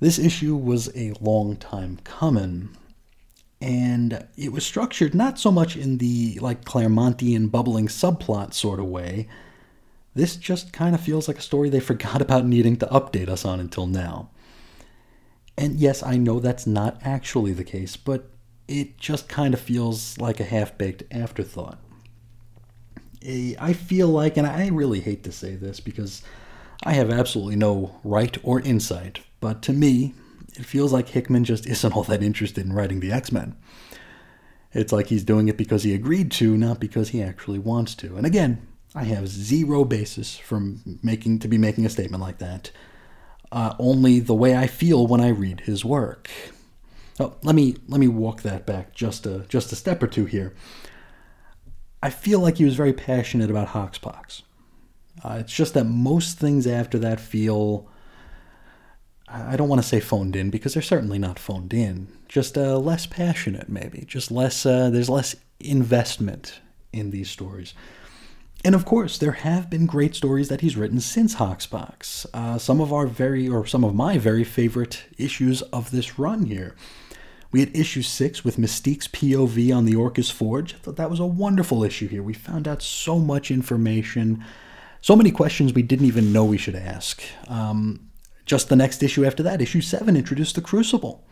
this 0.00 0.18
issue 0.18 0.56
was 0.56 0.88
a 0.96 1.12
long 1.20 1.56
time 1.56 1.98
coming. 2.04 2.70
And 3.60 4.26
it 4.36 4.52
was 4.52 4.64
structured 4.64 5.14
not 5.14 5.38
so 5.38 5.50
much 5.50 5.76
in 5.76 5.98
the 5.98 6.38
like 6.40 6.64
Claremontian 6.64 7.50
bubbling 7.50 7.88
subplot 7.88 8.54
sort 8.54 8.78
of 8.78 8.86
way. 8.86 9.28
This 10.14 10.36
just 10.36 10.72
kind 10.72 10.94
of 10.94 11.00
feels 11.00 11.28
like 11.28 11.38
a 11.38 11.42
story 11.42 11.68
they 11.68 11.80
forgot 11.90 12.22
about 12.22 12.46
needing 12.46 12.76
to 12.76 12.86
update 12.86 13.28
us 13.28 13.44
on 13.44 13.60
until 13.60 13.86
now. 13.86 14.30
And 15.56 15.74
yes, 15.74 16.04
I 16.04 16.16
know 16.16 16.38
that's 16.38 16.66
not 16.66 17.00
actually 17.02 17.52
the 17.52 17.64
case, 17.64 17.96
but 17.96 18.30
it 18.68 18.96
just 18.98 19.28
kind 19.28 19.54
of 19.54 19.60
feels 19.60 20.16
like 20.18 20.38
a 20.38 20.44
half 20.44 20.78
baked 20.78 21.02
afterthought. 21.10 21.78
I 23.26 23.72
feel 23.72 24.08
like, 24.08 24.36
and 24.36 24.46
I 24.46 24.68
really 24.68 25.00
hate 25.00 25.24
to 25.24 25.32
say 25.32 25.56
this 25.56 25.80
because 25.80 26.22
I 26.84 26.92
have 26.92 27.10
absolutely 27.10 27.56
no 27.56 27.98
right 28.04 28.36
or 28.44 28.60
insight, 28.60 29.20
but 29.40 29.62
to 29.62 29.72
me, 29.72 30.14
it 30.58 30.66
feels 30.66 30.92
like 30.92 31.08
Hickman 31.08 31.44
just 31.44 31.66
isn't 31.66 31.92
all 31.92 32.02
that 32.04 32.22
interested 32.22 32.64
in 32.64 32.72
writing 32.72 33.00
the 33.00 33.12
X 33.12 33.32
Men. 33.32 33.56
It's 34.72 34.92
like 34.92 35.06
he's 35.06 35.24
doing 35.24 35.48
it 35.48 35.56
because 35.56 35.82
he 35.82 35.94
agreed 35.94 36.30
to, 36.32 36.56
not 36.56 36.78
because 36.78 37.10
he 37.10 37.22
actually 37.22 37.58
wants 37.58 37.94
to. 37.96 38.16
And 38.16 38.26
again, 38.26 38.66
I 38.94 39.04
have 39.04 39.28
zero 39.28 39.84
basis 39.84 40.36
for 40.36 40.60
making 41.02 41.38
to 41.40 41.48
be 41.48 41.58
making 41.58 41.86
a 41.86 41.90
statement 41.90 42.22
like 42.22 42.38
that. 42.38 42.70
Uh, 43.50 43.74
only 43.78 44.20
the 44.20 44.34
way 44.34 44.56
I 44.56 44.66
feel 44.66 45.06
when 45.06 45.22
I 45.22 45.28
read 45.28 45.60
his 45.60 45.84
work. 45.84 46.28
Oh, 47.18 47.34
let 47.42 47.54
me 47.54 47.76
let 47.88 47.98
me 47.98 48.08
walk 48.08 48.42
that 48.42 48.66
back 48.66 48.94
just 48.94 49.26
a 49.26 49.46
just 49.48 49.72
a 49.72 49.76
step 49.76 50.02
or 50.02 50.06
two 50.06 50.26
here. 50.26 50.54
I 52.02 52.10
feel 52.10 52.40
like 52.40 52.58
he 52.58 52.64
was 52.64 52.76
very 52.76 52.92
passionate 52.92 53.50
about 53.50 53.68
Hoxpox. 53.68 54.42
Uh, 55.24 55.38
it's 55.40 55.52
just 55.52 55.74
that 55.74 55.84
most 55.84 56.38
things 56.38 56.66
after 56.66 56.98
that 57.00 57.18
feel, 57.18 57.88
I 59.30 59.56
don't 59.56 59.68
want 59.68 59.82
to 59.82 59.86
say 59.86 60.00
phoned 60.00 60.36
in 60.36 60.50
because 60.50 60.74
they're 60.74 60.82
certainly 60.82 61.18
not 61.18 61.38
phoned 61.38 61.74
in. 61.74 62.08
Just 62.28 62.56
uh, 62.56 62.78
less 62.78 63.06
passionate, 63.06 63.68
maybe. 63.68 64.04
Just 64.06 64.30
less. 64.30 64.64
Uh, 64.64 64.90
there's 64.90 65.10
less 65.10 65.36
investment 65.60 66.60
in 66.92 67.10
these 67.10 67.30
stories. 67.30 67.74
And 68.64 68.74
of 68.74 68.84
course, 68.84 69.18
there 69.18 69.32
have 69.32 69.70
been 69.70 69.86
great 69.86 70.14
stories 70.14 70.48
that 70.48 70.62
he's 70.62 70.76
written 70.76 71.00
since 71.00 71.36
Hoxpox. 71.36 72.26
Uh, 72.34 72.58
some 72.58 72.80
of 72.80 72.92
our 72.92 73.06
very, 73.06 73.48
or 73.48 73.66
some 73.66 73.84
of 73.84 73.94
my 73.94 74.18
very 74.18 74.44
favorite 74.44 75.04
issues 75.16 75.62
of 75.62 75.90
this 75.90 76.18
run 76.18 76.46
here. 76.46 76.74
We 77.50 77.60
had 77.60 77.74
issue 77.74 78.02
six 78.02 78.44
with 78.44 78.58
Mystique's 78.58 79.08
POV 79.08 79.74
on 79.74 79.84
the 79.84 79.94
Orchis 79.94 80.30
Forge. 80.30 80.74
I 80.74 80.78
thought 80.78 80.96
that 80.96 81.10
was 81.10 81.20
a 81.20 81.26
wonderful 81.26 81.84
issue 81.84 82.08
here. 82.08 82.22
We 82.22 82.34
found 82.34 82.68
out 82.68 82.82
so 82.82 83.18
much 83.18 83.50
information, 83.50 84.44
so 85.00 85.16
many 85.16 85.30
questions 85.30 85.72
we 85.72 85.82
didn't 85.82 86.06
even 86.06 86.32
know 86.32 86.44
we 86.44 86.58
should 86.58 86.76
ask. 86.76 87.22
Um, 87.46 88.07
just 88.48 88.68
the 88.70 88.76
next 88.76 89.02
issue 89.02 89.24
after 89.24 89.42
that, 89.42 89.60
issue 89.60 89.82
seven, 89.82 90.16
introduced 90.16 90.54
the 90.54 90.62
Crucible. 90.62 91.22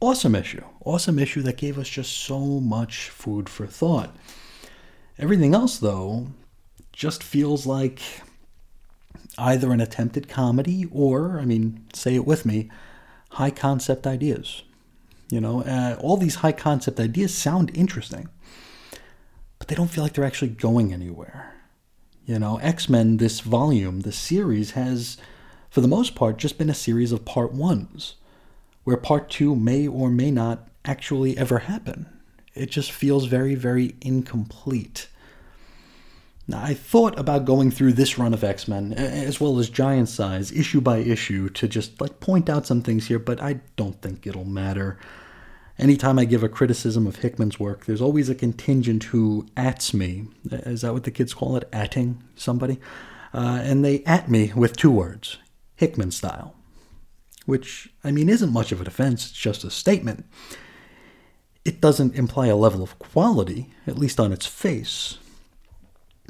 Awesome 0.00 0.34
issue. 0.34 0.64
Awesome 0.84 1.18
issue 1.18 1.42
that 1.42 1.58
gave 1.58 1.78
us 1.78 1.88
just 1.88 2.16
so 2.16 2.38
much 2.38 3.10
food 3.10 3.48
for 3.48 3.66
thought. 3.66 4.16
Everything 5.18 5.54
else, 5.54 5.78
though, 5.78 6.28
just 6.92 7.22
feels 7.22 7.66
like 7.66 8.00
either 9.36 9.72
an 9.72 9.80
attempted 9.80 10.28
comedy 10.28 10.86
or, 10.90 11.38
I 11.38 11.44
mean, 11.44 11.84
say 11.92 12.14
it 12.14 12.26
with 12.26 12.46
me, 12.46 12.70
high 13.32 13.50
concept 13.50 14.06
ideas. 14.06 14.62
You 15.30 15.42
know, 15.42 15.62
uh, 15.62 15.96
all 16.00 16.16
these 16.16 16.36
high 16.36 16.52
concept 16.52 16.98
ideas 16.98 17.34
sound 17.34 17.70
interesting, 17.74 18.28
but 19.58 19.68
they 19.68 19.74
don't 19.74 19.90
feel 19.90 20.02
like 20.02 20.14
they're 20.14 20.24
actually 20.24 20.48
going 20.48 20.94
anywhere. 20.94 21.54
You 22.24 22.38
know, 22.38 22.56
X 22.58 22.88
Men, 22.88 23.18
this 23.18 23.40
volume, 23.40 24.00
this 24.00 24.16
series 24.16 24.70
has, 24.70 25.18
for 25.70 25.80
the 25.80 25.88
most 25.88 26.14
part, 26.14 26.38
just 26.38 26.58
been 26.58 26.70
a 26.70 26.74
series 26.74 27.12
of 27.12 27.24
part 27.24 27.52
ones, 27.52 28.14
where 28.84 28.96
part 28.96 29.28
two 29.28 29.54
may 29.54 29.86
or 29.86 30.10
may 30.10 30.30
not 30.30 30.68
actually 30.84 31.36
ever 31.36 31.60
happen. 31.60 32.08
It 32.54 32.70
just 32.70 32.90
feels 32.90 33.26
very, 33.26 33.54
very 33.54 33.94
incomplete. 34.00 35.08
Now, 36.50 36.62
I 36.62 36.72
thought 36.72 37.18
about 37.18 37.44
going 37.44 37.70
through 37.70 37.92
this 37.92 38.18
run 38.18 38.32
of 38.32 38.42
X 38.42 38.66
Men, 38.66 38.94
as 38.94 39.38
well 39.38 39.58
as 39.58 39.68
Giant 39.68 40.08
Size, 40.08 40.50
issue 40.50 40.80
by 40.80 40.98
issue, 40.98 41.50
to 41.50 41.68
just 41.68 42.00
like 42.00 42.20
point 42.20 42.48
out 42.48 42.66
some 42.66 42.80
things 42.80 43.06
here, 43.08 43.18
but 43.18 43.42
I 43.42 43.60
don't 43.76 44.00
think 44.00 44.26
it'll 44.26 44.46
matter. 44.46 44.98
Anytime 45.78 46.18
I 46.18 46.24
give 46.24 46.42
a 46.42 46.48
criticism 46.48 47.06
of 47.06 47.16
Hickman's 47.16 47.60
work, 47.60 47.84
there's 47.84 48.00
always 48.00 48.30
a 48.30 48.34
contingent 48.34 49.04
who 49.04 49.46
ats 49.56 49.92
me. 49.92 50.26
Is 50.50 50.80
that 50.80 50.94
what 50.94 51.04
the 51.04 51.10
kids 51.10 51.34
call 51.34 51.56
it? 51.56 51.70
Atting 51.70 52.16
somebody? 52.34 52.80
Uh, 53.32 53.60
and 53.62 53.84
they 53.84 54.02
at 54.04 54.30
me 54.30 54.52
with 54.56 54.76
two 54.76 54.90
words 54.90 55.36
Hickman 55.78 56.10
style. 56.10 56.54
Which, 57.46 57.88
I 58.04 58.10
mean, 58.10 58.28
isn't 58.28 58.52
much 58.52 58.72
of 58.72 58.80
a 58.80 58.84
defense, 58.84 59.30
it's 59.30 59.38
just 59.38 59.64
a 59.64 59.70
statement. 59.70 60.26
It 61.64 61.80
doesn't 61.80 62.16
imply 62.16 62.48
a 62.48 62.56
level 62.56 62.82
of 62.82 62.98
quality, 62.98 63.70
at 63.86 63.98
least 63.98 64.18
on 64.20 64.32
its 64.32 64.44
face. 64.44 65.18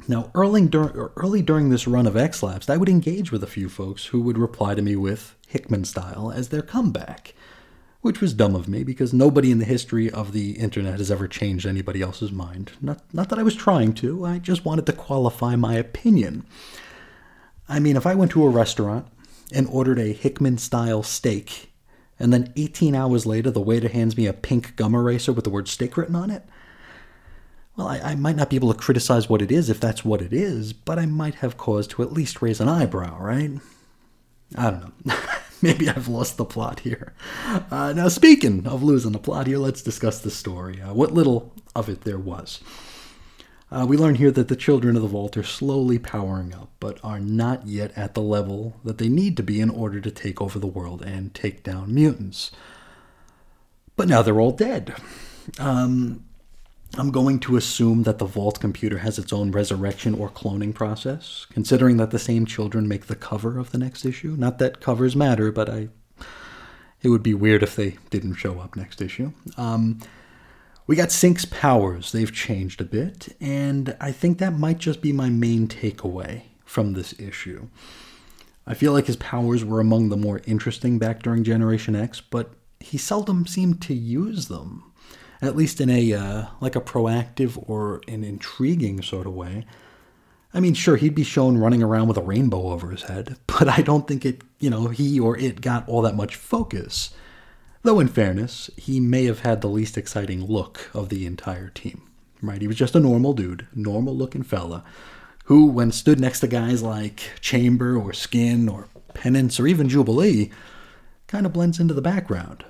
Now, 0.07 0.31
early, 0.33 0.65
dur- 0.65 1.11
early 1.17 1.41
during 1.41 1.69
this 1.69 1.87
run 1.87 2.07
of 2.07 2.15
X 2.15 2.41
Lapsed, 2.43 2.69
I 2.69 2.77
would 2.77 2.89
engage 2.89 3.31
with 3.31 3.43
a 3.43 3.47
few 3.47 3.69
folks 3.69 4.05
who 4.05 4.21
would 4.21 4.37
reply 4.37 4.75
to 4.75 4.81
me 4.81 4.95
with 4.95 5.35
Hickman 5.47 5.83
style 5.83 6.31
as 6.31 6.49
their 6.49 6.61
comeback, 6.61 7.33
which 8.01 8.21
was 8.21 8.33
dumb 8.33 8.55
of 8.55 8.67
me 8.67 8.83
because 8.83 9.13
nobody 9.13 9.51
in 9.51 9.57
the 9.57 9.65
history 9.65 10.11
of 10.11 10.31
the 10.31 10.51
internet 10.51 10.99
has 10.99 11.09
ever 11.11 11.27
changed 11.27 11.65
anybody 11.65 12.01
else's 12.03 12.31
mind. 12.31 12.71
Not, 12.81 13.01
not 13.13 13.29
that 13.29 13.39
I 13.39 13.43
was 13.43 13.55
trying 13.55 13.93
to, 13.95 14.25
I 14.25 14.37
just 14.37 14.63
wanted 14.63 14.85
to 14.85 14.93
qualify 14.93 15.55
my 15.55 15.73
opinion. 15.73 16.45
I 17.67 17.79
mean, 17.79 17.97
if 17.97 18.05
I 18.05 18.15
went 18.15 18.31
to 18.31 18.45
a 18.45 18.49
restaurant 18.49 19.07
and 19.53 19.67
ordered 19.67 19.99
a 19.99 20.13
Hickman 20.13 20.57
style 20.57 21.03
steak, 21.03 21.71
and 22.19 22.31
then 22.33 22.53
18 22.55 22.95
hours 22.95 23.25
later 23.25 23.51
the 23.51 23.61
waiter 23.61 23.87
hands 23.89 24.17
me 24.17 24.27
a 24.27 24.33
pink 24.33 24.75
gum 24.75 24.93
eraser 24.93 25.33
with 25.33 25.43
the 25.43 25.49
word 25.49 25.67
steak 25.67 25.97
written 25.97 26.15
on 26.15 26.29
it, 26.29 26.43
well, 27.79 27.87
I, 27.87 27.99
I, 27.99 28.15
might 28.15 28.35
not 28.35 28.49
be 28.49 28.57
able 28.57 28.73
to 28.73 28.77
criticize 28.77 29.29
what 29.29 29.41
it 29.41 29.53
is 29.53 29.69
if 29.69 29.79
that's 29.79 30.03
what 30.03 30.21
it 30.21 30.33
is, 30.33 30.73
but 30.73 30.99
I 30.99 31.05
might 31.05 31.35
have 31.35 31.55
cause 31.55 31.87
to 31.87 32.03
at 32.03 32.11
least 32.11 32.41
raise 32.41 32.59
an 32.59 32.67
eyebrow, 32.67 33.17
right? 33.21 33.51
I 34.57 34.71
don't 34.71 35.05
know. 35.05 35.15
Maybe 35.61 35.89
I've 35.89 36.09
lost 36.09 36.35
the 36.35 36.43
plot 36.43 36.81
here. 36.81 37.13
Uh, 37.71 37.93
now, 37.93 38.09
speaking 38.09 38.67
of 38.67 38.83
losing 38.83 39.13
the 39.13 39.19
plot 39.19 39.47
here, 39.47 39.57
let's 39.57 39.81
discuss 39.81 40.19
the 40.19 40.29
story. 40.29 40.81
Uh, 40.81 40.93
what 40.93 41.13
little 41.13 41.53
of 41.75 41.87
it 41.87 42.01
there 42.01 42.19
was. 42.19 42.59
Uh, 43.71 43.85
we 43.87 43.95
learn 43.95 44.15
here 44.15 44.31
that 44.31 44.47
the 44.47 44.55
children 44.55 44.95
of 44.95 45.01
the 45.01 45.07
vault 45.07 45.37
are 45.37 45.43
slowly 45.43 45.99
powering 45.99 46.53
up, 46.55 46.69
but 46.79 46.99
are 47.03 47.19
not 47.19 47.67
yet 47.67 47.91
at 47.95 48.15
the 48.15 48.21
level 48.21 48.75
that 48.83 48.97
they 48.97 49.09
need 49.09 49.37
to 49.37 49.43
be 49.43 49.61
in 49.61 49.69
order 49.69 50.01
to 50.01 50.09
take 50.09 50.41
over 50.41 50.57
the 50.57 50.67
world 50.67 51.03
and 51.03 51.33
take 51.35 51.63
down 51.63 51.93
mutants. 51.93 52.51
But 53.95 54.07
now 54.07 54.21
they're 54.21 54.39
all 54.39 54.51
dead. 54.51 54.95
Um, 55.59 56.25
I'm 56.97 57.11
going 57.11 57.39
to 57.41 57.57
assume 57.57 58.03
that 58.03 58.17
the 58.17 58.25
Vault 58.25 58.59
computer 58.59 58.99
has 58.99 59.19
its 59.19 59.31
own 59.31 59.51
resurrection 59.51 60.15
or 60.15 60.29
cloning 60.29 60.73
process, 60.73 61.45
considering 61.51 61.97
that 61.97 62.09
the 62.09 62.17
same 62.17 62.47
children 62.47 62.87
make 62.87 63.05
the 63.05 63.15
cover 63.15 63.59
of 63.59 63.71
the 63.71 63.77
next 63.77 64.05
issue. 64.05 64.35
Not 64.37 64.57
that 64.57 64.81
covers 64.81 65.15
matter, 65.15 65.51
but 65.51 65.69
I 65.69 65.89
it 67.01 67.09
would 67.09 67.23
be 67.23 67.33
weird 67.33 67.63
if 67.63 67.75
they 67.75 67.97
didn't 68.09 68.35
show 68.35 68.59
up 68.59 68.75
next 68.75 69.01
issue. 69.01 69.31
Um, 69.57 69.99
we 70.89 70.95
got 70.95 71.11
Synch's 71.11 71.45
powers. 71.45 72.11
They've 72.11 72.33
changed 72.33 72.81
a 72.81 72.83
bit, 72.83 73.35
and 73.39 73.95
I 74.01 74.11
think 74.11 74.39
that 74.39 74.57
might 74.57 74.79
just 74.79 75.03
be 75.03 75.13
my 75.13 75.29
main 75.29 75.67
takeaway 75.67 76.41
from 76.65 76.93
this 76.93 77.13
issue. 77.19 77.67
I 78.65 78.73
feel 78.73 78.91
like 78.91 79.05
his 79.05 79.15
powers 79.17 79.63
were 79.63 79.79
among 79.79 80.09
the 80.09 80.17
more 80.17 80.41
interesting 80.47 80.97
back 80.97 81.21
during 81.21 81.43
Generation 81.43 81.95
X, 81.95 82.21
but 82.21 82.53
he 82.79 82.97
seldom 82.97 83.45
seemed 83.45 83.83
to 83.83 83.93
use 83.93 84.47
them, 84.47 84.91
at 85.43 85.55
least 85.55 85.79
in 85.79 85.91
a 85.91 86.11
uh, 86.11 86.45
like 86.59 86.75
a 86.75 86.81
proactive 86.81 87.63
or 87.69 88.01
an 88.07 88.23
intriguing 88.23 89.03
sort 89.03 89.27
of 89.27 89.35
way. 89.35 89.67
I 90.55 90.59
mean, 90.59 90.73
sure, 90.73 90.95
he'd 90.97 91.13
be 91.13 91.23
shown 91.23 91.59
running 91.59 91.83
around 91.83 92.07
with 92.07 92.17
a 92.17 92.23
rainbow 92.23 92.71
over 92.71 92.89
his 92.89 93.03
head, 93.03 93.37
but 93.45 93.69
I 93.69 93.83
don't 93.83 94.07
think 94.07 94.25
it, 94.25 94.41
you 94.57 94.71
know, 94.71 94.87
he 94.87 95.19
or 95.19 95.37
it 95.37 95.61
got 95.61 95.87
all 95.87 96.01
that 96.01 96.15
much 96.15 96.35
focus. 96.35 97.11
Though, 97.83 97.99
in 97.99 98.07
fairness, 98.07 98.69
he 98.75 98.99
may 98.99 99.25
have 99.25 99.41
had 99.41 99.61
the 99.61 99.69
least 99.69 99.97
exciting 99.97 100.45
look 100.45 100.89
of 100.93 101.09
the 101.09 101.25
entire 101.25 101.69
team. 101.69 102.03
Right? 102.41 102.61
He 102.61 102.67
was 102.67 102.77
just 102.77 102.95
a 102.95 102.99
normal 102.99 103.33
dude, 103.33 103.67
normal 103.73 104.15
looking 104.15 104.43
fella, 104.43 104.83
who, 105.45 105.65
when 105.65 105.91
stood 105.91 106.19
next 106.19 106.39
to 106.41 106.47
guys 106.47 106.81
like 106.81 107.21
Chamber 107.41 107.97
or 107.97 108.13
Skin 108.13 108.69
or 108.69 108.87
Penance 109.13 109.59
or 109.59 109.67
even 109.67 109.89
Jubilee, 109.89 110.51
kind 111.27 111.45
of 111.45 111.53
blends 111.53 111.79
into 111.79 111.93
the 111.93 112.01
background. 112.01 112.63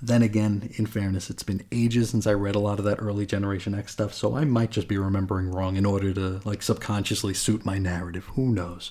Then 0.00 0.22
again, 0.22 0.70
in 0.76 0.86
fairness, 0.86 1.30
it's 1.30 1.42
been 1.42 1.64
ages 1.72 2.10
since 2.10 2.26
I 2.26 2.32
read 2.32 2.54
a 2.54 2.60
lot 2.60 2.78
of 2.78 2.84
that 2.84 3.00
early 3.00 3.26
Generation 3.26 3.74
X 3.74 3.92
stuff, 3.92 4.14
so 4.14 4.36
I 4.36 4.44
might 4.44 4.70
just 4.70 4.88
be 4.88 4.98
remembering 4.98 5.50
wrong 5.50 5.76
in 5.76 5.86
order 5.86 6.12
to 6.14 6.40
like 6.44 6.62
subconsciously 6.62 7.34
suit 7.34 7.64
my 7.64 7.78
narrative. 7.78 8.24
Who 8.34 8.52
knows? 8.52 8.90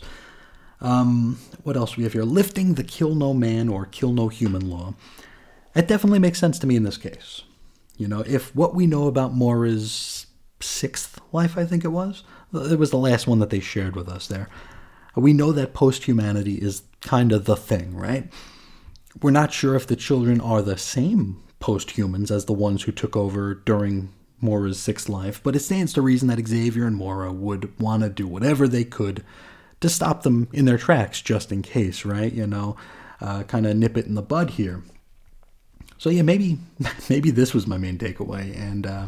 Um, 0.80 1.40
what 1.64 1.76
else 1.76 1.98
we 1.98 2.04
have 2.04 2.14
here? 2.14 2.24
Lifting 2.24 2.76
the 2.76 2.84
kill 2.84 3.16
no 3.16 3.34
man 3.34 3.70
or 3.70 3.86
kill 3.86 4.14
no 4.14 4.28
human 4.28 4.70
law. 4.70 4.94
It 5.76 5.88
definitely 5.88 6.20
makes 6.20 6.40
sense 6.40 6.60
to 6.60 6.68
me 6.68 6.76
in 6.76 6.84
this 6.84 6.98
case. 6.98 7.44
You 7.98 8.08
know, 8.08 8.24
if 8.28 8.56
what 8.56 8.76
we 8.76 8.86
know 8.86 9.08
about 9.08 9.34
Moira's 9.34 10.28
sixth 10.60 11.20
life, 11.32 11.58
I 11.58 11.66
think 11.66 11.84
it 11.84 11.90
was, 11.90 12.24
it 12.54 12.80
was 12.80 12.92
the 12.92 12.98
last 12.98 13.28
one 13.28 13.40
that 13.40 13.50
they 13.50 13.60
shared 13.60 13.96
with 13.96 14.08
us 14.08 14.28
there. 14.28 14.50
We 15.16 15.34
know 15.34 15.52
that 15.52 15.74
post 15.74 16.04
humanity 16.04 16.56
is 16.56 16.84
kind 17.02 17.32
of 17.32 17.46
the 17.46 17.56
thing, 17.56 17.96
right? 17.96 18.32
We're 19.22 19.32
not 19.32 19.52
sure 19.52 19.76
if 19.76 19.88
the 19.88 19.96
children 19.96 20.40
are 20.40 20.62
the 20.62 20.78
same 20.78 21.42
post 21.60 21.92
humans 21.92 22.30
as 22.30 22.46
the 22.46 22.54
ones 22.54 22.84
who 22.84 22.92
took 22.92 23.16
over 23.16 23.56
during 23.56 24.14
Moira's 24.40 24.80
sixth 24.80 25.10
life, 25.10 25.42
but 25.44 25.56
it 25.56 25.62
stands 25.62 25.94
to 25.94 26.02
reason 26.04 26.28
that 26.28 26.48
Xavier 26.48 26.86
and 26.86 26.96
Moira 26.96 27.32
would 27.32 27.80
want 27.80 28.04
to 28.04 28.10
do 28.10 28.28
whatever 28.28 28.68
they 28.68 28.84
could 28.84 29.24
to 29.82 29.90
stop 29.90 30.24
them 30.24 30.48
in 30.52 30.66
their 30.66 30.78
tracks 30.78 31.22
just 31.22 31.52
in 31.52 31.62
case, 31.62 32.06
right? 32.06 32.32
You 32.32 32.48
know, 32.48 32.78
uh, 33.22 33.44
kind 33.44 33.66
of 33.66 33.76
nip 33.76 33.98
it 33.98 34.06
in 34.06 34.16
the 34.16 34.22
bud 34.22 34.52
here. 34.52 34.84
So 35.98 36.10
yeah, 36.10 36.22
maybe 36.22 36.60
maybe 37.10 37.32
this 37.32 37.54
was 37.54 37.68
my 37.68 37.78
main 37.78 37.98
takeaway, 37.98 38.56
and 38.58 38.86
uh, 38.86 39.08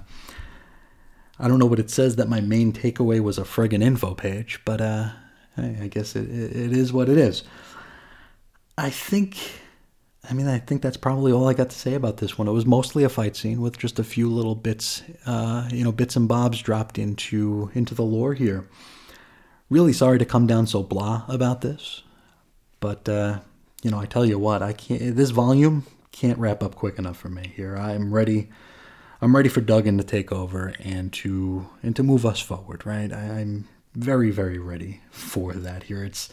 I 1.40 1.48
don't 1.48 1.60
know 1.60 1.66
what 1.66 1.80
it 1.80 1.90
says 1.90 2.16
that 2.18 2.30
my 2.30 2.42
main 2.42 2.74
takeaway 2.74 3.22
was 3.22 3.38
a 3.38 3.44
friggin' 3.44 3.84
info 3.84 4.14
page, 4.14 4.60
but 4.66 4.82
uh, 4.82 5.10
I 5.58 5.88
guess 5.90 6.16
it, 6.16 6.30
it 6.30 6.74
is 6.74 6.94
what 6.94 7.10
it 7.10 7.18
is. 7.18 7.44
I 8.78 8.90
think 8.90 9.38
I 10.30 10.34
mean, 10.34 10.48
I 10.48 10.60
think 10.60 10.82
that's 10.82 10.98
probably 10.98 11.32
all 11.32 11.48
I 11.48 11.54
got 11.54 11.70
to 11.70 11.78
say 11.78 11.96
about 11.96 12.18
this 12.18 12.38
one. 12.38 12.48
It 12.48 12.52
was 12.52 12.66
mostly 12.66 13.04
a 13.04 13.10
fight 13.10 13.36
scene 13.36 13.62
with 13.62 13.78
just 13.78 14.00
a 14.00 14.04
few 14.04 14.30
little 14.30 14.54
bits, 14.56 15.02
uh, 15.26 15.68
you 15.72 15.84
know, 15.84 15.92
bits 15.92 16.16
and 16.16 16.28
bobs 16.28 16.62
dropped 16.62 16.98
into 16.98 17.72
into 17.74 17.96
the 17.96 18.04
lore 18.04 18.34
here. 18.34 18.68
Really 19.70 19.94
sorry 19.94 20.18
to 20.18 20.26
come 20.26 20.48
down 20.48 20.66
so 20.66 20.82
blah 20.82 21.26
about 21.28 21.62
this, 21.62 22.02
but 22.80 23.08
uh, 23.08 23.40
you 23.84 23.92
know, 23.92 24.00
I 24.00 24.06
tell 24.06 24.26
you 24.26 24.40
what, 24.40 24.64
I 24.64 24.74
can't. 24.74 25.16
This 25.16 25.30
volume 25.30 25.86
can't 26.12 26.40
wrap 26.40 26.64
up 26.64 26.76
quick 26.76 26.98
enough 26.98 27.18
for 27.18 27.30
me 27.30 27.54
here. 27.56 27.76
I'm 27.76 28.14
ready. 28.14 28.50
I'm 29.22 29.36
ready 29.36 29.50
for 29.50 29.62
Duggan 29.62 29.98
to 29.98 30.04
take 30.04 30.32
over 30.32 30.74
and 30.80 31.14
to 31.14 31.70
and 31.84 31.96
to 31.96 32.04
move 32.04 32.26
us 32.26 32.40
forward. 32.40 32.86
Right, 32.86 33.14
I, 33.14 33.40
I'm 33.42 33.68
very 33.94 34.32
very 34.32 34.58
ready 34.58 35.02
for 35.12 35.54
that 35.54 35.84
here. 35.84 36.04
It's 36.04 36.30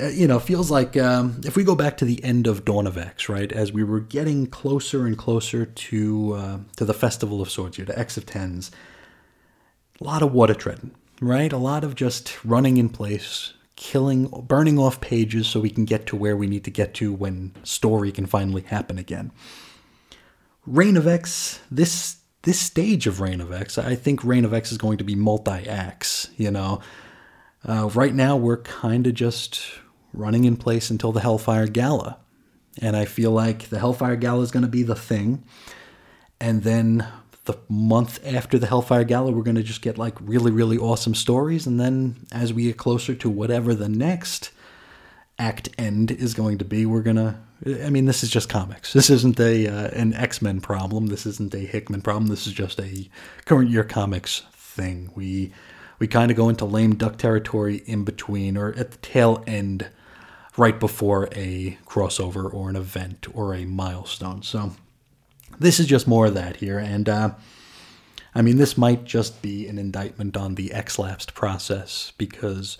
uh, 0.00 0.08
you 0.08 0.26
know, 0.28 0.38
feels 0.38 0.70
like 0.70 0.96
um, 0.98 1.40
if 1.44 1.56
we 1.56 1.64
go 1.64 1.74
back 1.74 1.96
to 1.96 2.04
the 2.04 2.22
end 2.22 2.46
of 2.46 2.64
Dawn 2.64 2.86
of 2.86 2.98
X, 2.98 3.28
right, 3.28 3.50
as 3.50 3.72
we 3.72 3.82
were 3.82 4.00
getting 4.00 4.46
closer 4.46 5.06
and 5.06 5.16
closer 5.16 5.64
to 5.64 6.32
uh, 6.34 6.58
to 6.76 6.84
the 6.84 6.94
Festival 6.94 7.40
of 7.40 7.50
Swords 7.50 7.78
here, 7.78 7.86
to 7.86 7.98
X 7.98 8.16
of 8.18 8.26
Tens, 8.26 8.70
a 9.98 10.04
lot 10.04 10.22
of 10.22 10.32
water 10.32 10.54
treading, 10.54 10.94
right? 11.20 11.52
A 11.52 11.58
lot 11.58 11.84
of 11.84 11.94
just 11.94 12.44
running 12.44 12.76
in 12.76 12.88
place, 12.88 13.54
killing, 13.76 14.26
burning 14.26 14.78
off 14.78 15.00
pages 15.00 15.46
so 15.46 15.60
we 15.60 15.70
can 15.70 15.84
get 15.84 16.06
to 16.06 16.16
where 16.16 16.36
we 16.36 16.46
need 16.46 16.64
to 16.64 16.70
get 16.70 16.94
to 16.94 17.12
when 17.12 17.54
story 17.62 18.12
can 18.12 18.26
finally 18.26 18.62
happen 18.62 18.98
again. 18.98 19.32
Reign 20.66 20.96
of 20.96 21.06
X, 21.06 21.60
this 21.70 22.16
this 22.42 22.60
stage 22.60 23.06
of 23.06 23.20
Reign 23.20 23.40
of 23.40 23.52
X, 23.52 23.78
I 23.78 23.94
think 23.94 24.22
Reign 24.22 24.44
of 24.44 24.54
X 24.54 24.70
is 24.70 24.78
going 24.78 24.98
to 24.98 25.04
be 25.04 25.14
multi 25.14 25.68
acts, 25.68 26.30
you 26.36 26.50
know. 26.50 26.80
Uh, 27.66 27.90
right 27.94 28.14
now, 28.14 28.36
we're 28.36 28.62
kind 28.62 29.06
of 29.06 29.14
just 29.14 29.60
running 30.12 30.44
in 30.44 30.56
place 30.56 30.88
until 30.90 31.12
the 31.12 31.20
Hellfire 31.20 31.66
Gala. 31.66 32.18
And 32.80 32.96
I 32.96 33.06
feel 33.06 33.32
like 33.32 33.68
the 33.70 33.78
Hellfire 33.80 34.16
Gala 34.16 34.42
is 34.42 34.52
going 34.52 34.62
to 34.62 34.68
be 34.68 34.84
the 34.84 34.94
thing. 34.94 35.44
And 36.40 36.62
then 36.62 37.06
the 37.48 37.58
month 37.68 38.20
after 38.26 38.58
the 38.58 38.66
Hellfire 38.66 39.04
Gala, 39.04 39.32
we're 39.32 39.42
going 39.42 39.56
to 39.56 39.62
just 39.62 39.80
get 39.80 39.96
like 39.96 40.14
really, 40.20 40.52
really 40.52 40.76
awesome 40.76 41.14
stories. 41.14 41.66
And 41.66 41.80
then 41.80 42.26
as 42.30 42.52
we 42.52 42.64
get 42.64 42.76
closer 42.76 43.14
to 43.14 43.30
whatever 43.30 43.74
the 43.74 43.88
next 43.88 44.50
act 45.38 45.70
end 45.78 46.10
is 46.10 46.34
going 46.34 46.58
to 46.58 46.64
be, 46.66 46.84
we're 46.84 47.02
going 47.02 47.16
to. 47.16 47.36
I 47.84 47.90
mean, 47.90 48.04
this 48.04 48.22
is 48.22 48.30
just 48.30 48.50
comics. 48.50 48.92
This 48.92 49.08
isn't 49.08 49.40
a 49.40 49.66
uh, 49.66 49.88
an 49.88 50.12
X 50.12 50.42
Men 50.42 50.60
problem. 50.60 51.06
This 51.06 51.24
isn't 51.24 51.54
a 51.54 51.60
Hickman 51.60 52.02
problem. 52.02 52.26
This 52.26 52.46
is 52.46 52.52
just 52.52 52.78
a 52.78 53.08
current 53.46 53.70
year 53.70 53.82
comics 53.82 54.42
thing. 54.52 55.10
We 55.14 55.50
we 55.98 56.06
kind 56.06 56.30
of 56.30 56.36
go 56.36 56.50
into 56.50 56.66
lame 56.66 56.96
duck 56.96 57.16
territory 57.16 57.82
in 57.86 58.04
between 58.04 58.58
or 58.58 58.74
at 58.76 58.90
the 58.90 58.98
tail 58.98 59.42
end 59.46 59.88
right 60.58 60.78
before 60.78 61.28
a 61.32 61.78
crossover 61.86 62.52
or 62.52 62.68
an 62.68 62.76
event 62.76 63.26
or 63.32 63.54
a 63.54 63.64
milestone. 63.64 64.42
So 64.42 64.72
this 65.58 65.80
is 65.80 65.86
just 65.86 66.06
more 66.06 66.26
of 66.26 66.34
that 66.34 66.56
here. 66.56 66.78
And 66.78 67.08
uh, 67.08 67.30
I 68.34 68.42
mean, 68.42 68.56
this 68.56 68.78
might 68.78 69.04
just 69.04 69.42
be 69.42 69.66
an 69.66 69.78
indictment 69.78 70.36
on 70.36 70.54
the 70.54 70.72
X 70.72 70.98
lapsed 70.98 71.34
process 71.34 72.12
because 72.18 72.78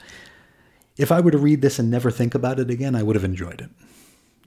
if 0.97 1.13
I 1.13 1.21
were 1.21 1.31
to 1.31 1.39
read 1.39 1.63
this 1.63 1.79
and 1.79 1.91
never 1.91 2.11
think 2.11 2.35
about 2.35 2.59
it 2.61 2.71
again, 2.71 2.95
I 2.95 3.03
would 3.03 3.17
have 3.17 3.25
enjoyed 3.25 3.61
it. 3.61 3.71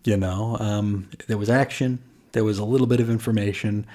You 0.04 0.18
know, 0.18 0.58
um, 0.60 1.10
there 1.28 1.38
was 1.38 1.50
action, 1.50 2.00
there 2.32 2.44
was 2.44 2.60
a 2.60 2.66
little 2.66 2.88
bit 2.88 3.00
of 3.00 3.10
information. 3.10 3.86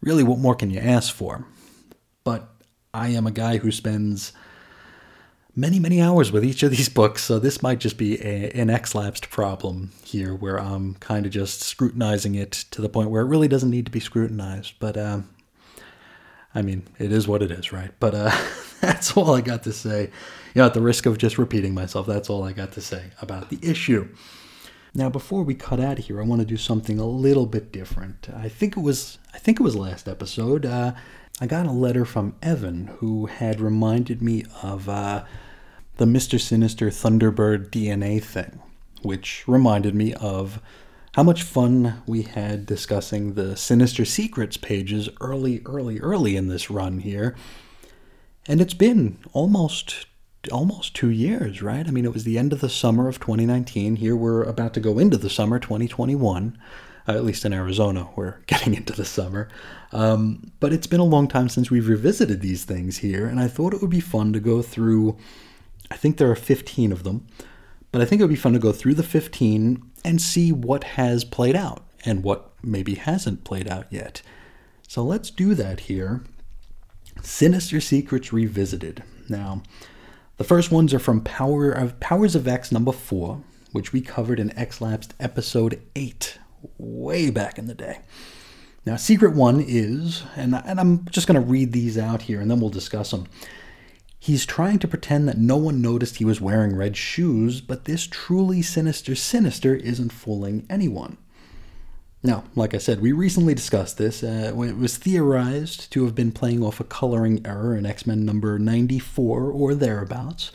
Really, 0.00 0.22
what 0.22 0.38
more 0.38 0.54
can 0.54 0.70
you 0.70 0.80
ask 0.80 1.14
for? 1.14 1.46
But 2.24 2.48
I 2.92 3.08
am 3.08 3.26
a 3.26 3.30
guy 3.30 3.58
who 3.58 3.70
spends 3.70 4.32
many, 5.56 5.78
many 5.78 6.02
hours 6.02 6.30
with 6.30 6.44
each 6.44 6.62
of 6.62 6.70
these 6.70 6.90
books, 6.90 7.24
so 7.24 7.38
this 7.38 7.62
might 7.62 7.80
just 7.80 7.96
be 7.96 8.20
a, 8.22 8.50
an 8.52 8.68
X-lapsed 8.68 9.30
problem 9.30 9.90
here, 10.04 10.34
where 10.34 10.60
I'm 10.60 10.94
kind 10.96 11.24
of 11.24 11.32
just 11.32 11.62
scrutinizing 11.62 12.34
it 12.34 12.52
to 12.52 12.82
the 12.82 12.90
point 12.90 13.10
where 13.10 13.22
it 13.22 13.26
really 13.26 13.48
doesn't 13.48 13.70
need 13.70 13.86
to 13.86 13.92
be 13.92 13.98
scrutinized. 13.98 14.74
But, 14.78 14.96
uh, 14.96 15.20
I 16.54 16.62
mean, 16.62 16.86
it 16.98 17.10
is 17.10 17.26
what 17.26 17.42
it 17.42 17.50
is, 17.50 17.72
right? 17.72 17.90
But 17.98 18.14
uh, 18.14 18.30
that's 18.80 19.16
all 19.16 19.34
I 19.34 19.40
got 19.40 19.62
to 19.64 19.72
say. 19.72 20.10
You 20.54 20.60
know, 20.60 20.66
at 20.66 20.74
the 20.74 20.82
risk 20.82 21.06
of 21.06 21.18
just 21.18 21.38
repeating 21.38 21.74
myself, 21.74 22.06
that's 22.06 22.30
all 22.30 22.44
I 22.44 22.52
got 22.52 22.72
to 22.72 22.80
say 22.80 23.10
about 23.20 23.48
the 23.48 23.58
issue. 23.62 24.08
Now, 24.94 25.10
before 25.10 25.42
we 25.42 25.54
cut 25.54 25.80
out 25.80 25.98
here, 25.98 26.22
I 26.22 26.24
want 26.24 26.40
to 26.40 26.46
do 26.46 26.56
something 26.56 26.98
a 26.98 27.06
little 27.06 27.44
bit 27.44 27.70
different. 27.70 28.28
I 28.34 28.48
think 28.48 28.76
it 28.76 28.80
was, 28.80 29.18
I 29.34 29.38
think 29.38 29.60
it 29.60 29.62
was 29.62 29.76
last 29.76 30.08
episode. 30.08 30.64
Uh, 30.64 30.94
I 31.38 31.46
got 31.46 31.66
a 31.66 31.70
letter 31.70 32.06
from 32.06 32.34
Evan 32.40 32.86
who 32.98 33.26
had 33.26 33.60
reminded 33.60 34.22
me 34.22 34.44
of 34.62 34.88
uh, 34.88 35.24
the 35.96 36.04
Mr. 36.04 36.40
Sinister 36.40 36.90
Thunderbird 36.90 37.70
DNA 37.70 38.22
thing, 38.22 38.60
which 39.02 39.44
reminded 39.46 39.94
me 39.94 40.14
of 40.14 40.60
how 41.14 41.22
much 41.22 41.42
fun 41.42 42.02
we 42.06 42.22
had 42.22 42.66
discussing 42.66 43.34
the 43.34 43.56
Sinister 43.56 44.04
Secrets 44.04 44.56
pages 44.56 45.08
early, 45.20 45.62
early, 45.64 45.98
early 46.00 46.36
in 46.36 46.48
this 46.48 46.70
run 46.70 46.98
here. 46.98 47.34
And 48.46 48.60
it's 48.60 48.74
been 48.74 49.18
almost 49.32 50.06
almost 50.52 50.94
two 50.94 51.10
years, 51.10 51.60
right? 51.60 51.88
I 51.88 51.90
mean, 51.90 52.04
it 52.04 52.12
was 52.12 52.22
the 52.22 52.38
end 52.38 52.52
of 52.52 52.60
the 52.60 52.68
summer 52.68 53.08
of 53.08 53.18
2019. 53.18 53.96
Here 53.96 54.14
we're 54.14 54.44
about 54.44 54.74
to 54.74 54.80
go 54.80 54.98
into 55.00 55.16
the 55.16 55.28
summer 55.28 55.58
2021 55.58 56.56
uh, 57.08 57.12
at 57.12 57.24
least 57.24 57.44
in 57.44 57.52
Arizona, 57.52 58.08
we're 58.16 58.36
getting 58.46 58.74
into 58.74 58.92
the 58.92 59.04
summer. 59.04 59.48
Um, 59.92 60.52
but 60.60 60.72
it's 60.72 60.86
been 60.86 61.00
a 61.00 61.04
long 61.04 61.28
time 61.28 61.48
since 61.48 61.70
we've 61.70 61.88
revisited 61.88 62.40
these 62.40 62.64
things 62.64 62.98
here, 62.98 63.26
and 63.26 63.40
I 63.40 63.48
thought 63.48 63.74
it 63.74 63.80
would 63.80 63.90
be 63.90 64.00
fun 64.00 64.32
to 64.32 64.40
go 64.40 64.62
through. 64.62 65.16
I 65.90 65.96
think 65.96 66.16
there 66.16 66.30
are 66.30 66.36
15 66.36 66.92
of 66.92 67.04
them, 67.04 67.26
but 67.92 68.02
I 68.02 68.04
think 68.04 68.20
it 68.20 68.24
would 68.24 68.30
be 68.30 68.36
fun 68.36 68.52
to 68.52 68.58
go 68.58 68.72
through 68.72 68.94
the 68.94 69.02
15 69.02 69.82
and 70.04 70.20
see 70.20 70.52
what 70.52 70.84
has 70.84 71.24
played 71.24 71.56
out 71.56 71.84
and 72.04 72.22
what 72.22 72.52
maybe 72.62 72.94
hasn't 72.94 73.44
played 73.44 73.68
out 73.68 73.86
yet. 73.90 74.22
So 74.88 75.02
let's 75.02 75.30
do 75.30 75.54
that 75.54 75.80
here. 75.80 76.24
Sinister 77.22 77.80
Secrets 77.80 78.32
Revisited. 78.32 79.02
Now, 79.28 79.62
the 80.36 80.44
first 80.44 80.70
ones 80.70 80.92
are 80.94 80.98
from 80.98 81.22
Power 81.22 81.70
of 81.70 81.98
Powers 81.98 82.34
of 82.34 82.46
X 82.46 82.70
number 82.70 82.92
4, 82.92 83.42
which 83.72 83.92
we 83.92 84.00
covered 84.00 84.38
in 84.38 84.56
X 84.56 84.80
Lapsed 84.80 85.14
episode 85.18 85.80
8, 85.96 86.38
way 86.78 87.30
back 87.30 87.58
in 87.58 87.66
the 87.66 87.74
day. 87.74 88.00
Now, 88.84 88.96
secret 88.96 89.34
one 89.34 89.64
is, 89.66 90.22
and, 90.36 90.54
and 90.54 90.78
I'm 90.78 91.06
just 91.06 91.26
going 91.26 91.40
to 91.40 91.46
read 91.46 91.72
these 91.72 91.98
out 91.98 92.22
here 92.22 92.40
and 92.40 92.48
then 92.48 92.60
we'll 92.60 92.70
discuss 92.70 93.10
them. 93.10 93.26
He's 94.18 94.46
trying 94.46 94.78
to 94.80 94.88
pretend 94.88 95.28
that 95.28 95.38
no 95.38 95.56
one 95.56 95.82
noticed 95.82 96.16
he 96.16 96.24
was 96.24 96.40
wearing 96.40 96.74
red 96.74 96.96
shoes, 96.96 97.60
but 97.60 97.84
this 97.84 98.06
truly 98.06 98.62
sinister 98.62 99.14
sinister 99.14 99.74
isn't 99.74 100.12
fooling 100.12 100.66
anyone. 100.68 101.18
Now, 102.22 102.44
like 102.56 102.74
I 102.74 102.78
said, 102.78 103.00
we 103.00 103.12
recently 103.12 103.54
discussed 103.54 103.98
this 103.98 104.24
uh, 104.24 104.52
it 104.56 104.76
was 104.76 104.96
theorized 104.96 105.92
to 105.92 106.04
have 106.04 106.14
been 106.14 106.32
playing 106.32 106.62
off 106.62 106.80
a 106.80 106.84
coloring 106.84 107.40
error 107.46 107.76
in 107.76 107.86
X 107.86 108.06
Men 108.06 108.24
number 108.24 108.58
94 108.58 109.52
or 109.52 109.74
thereabouts, 109.74 110.50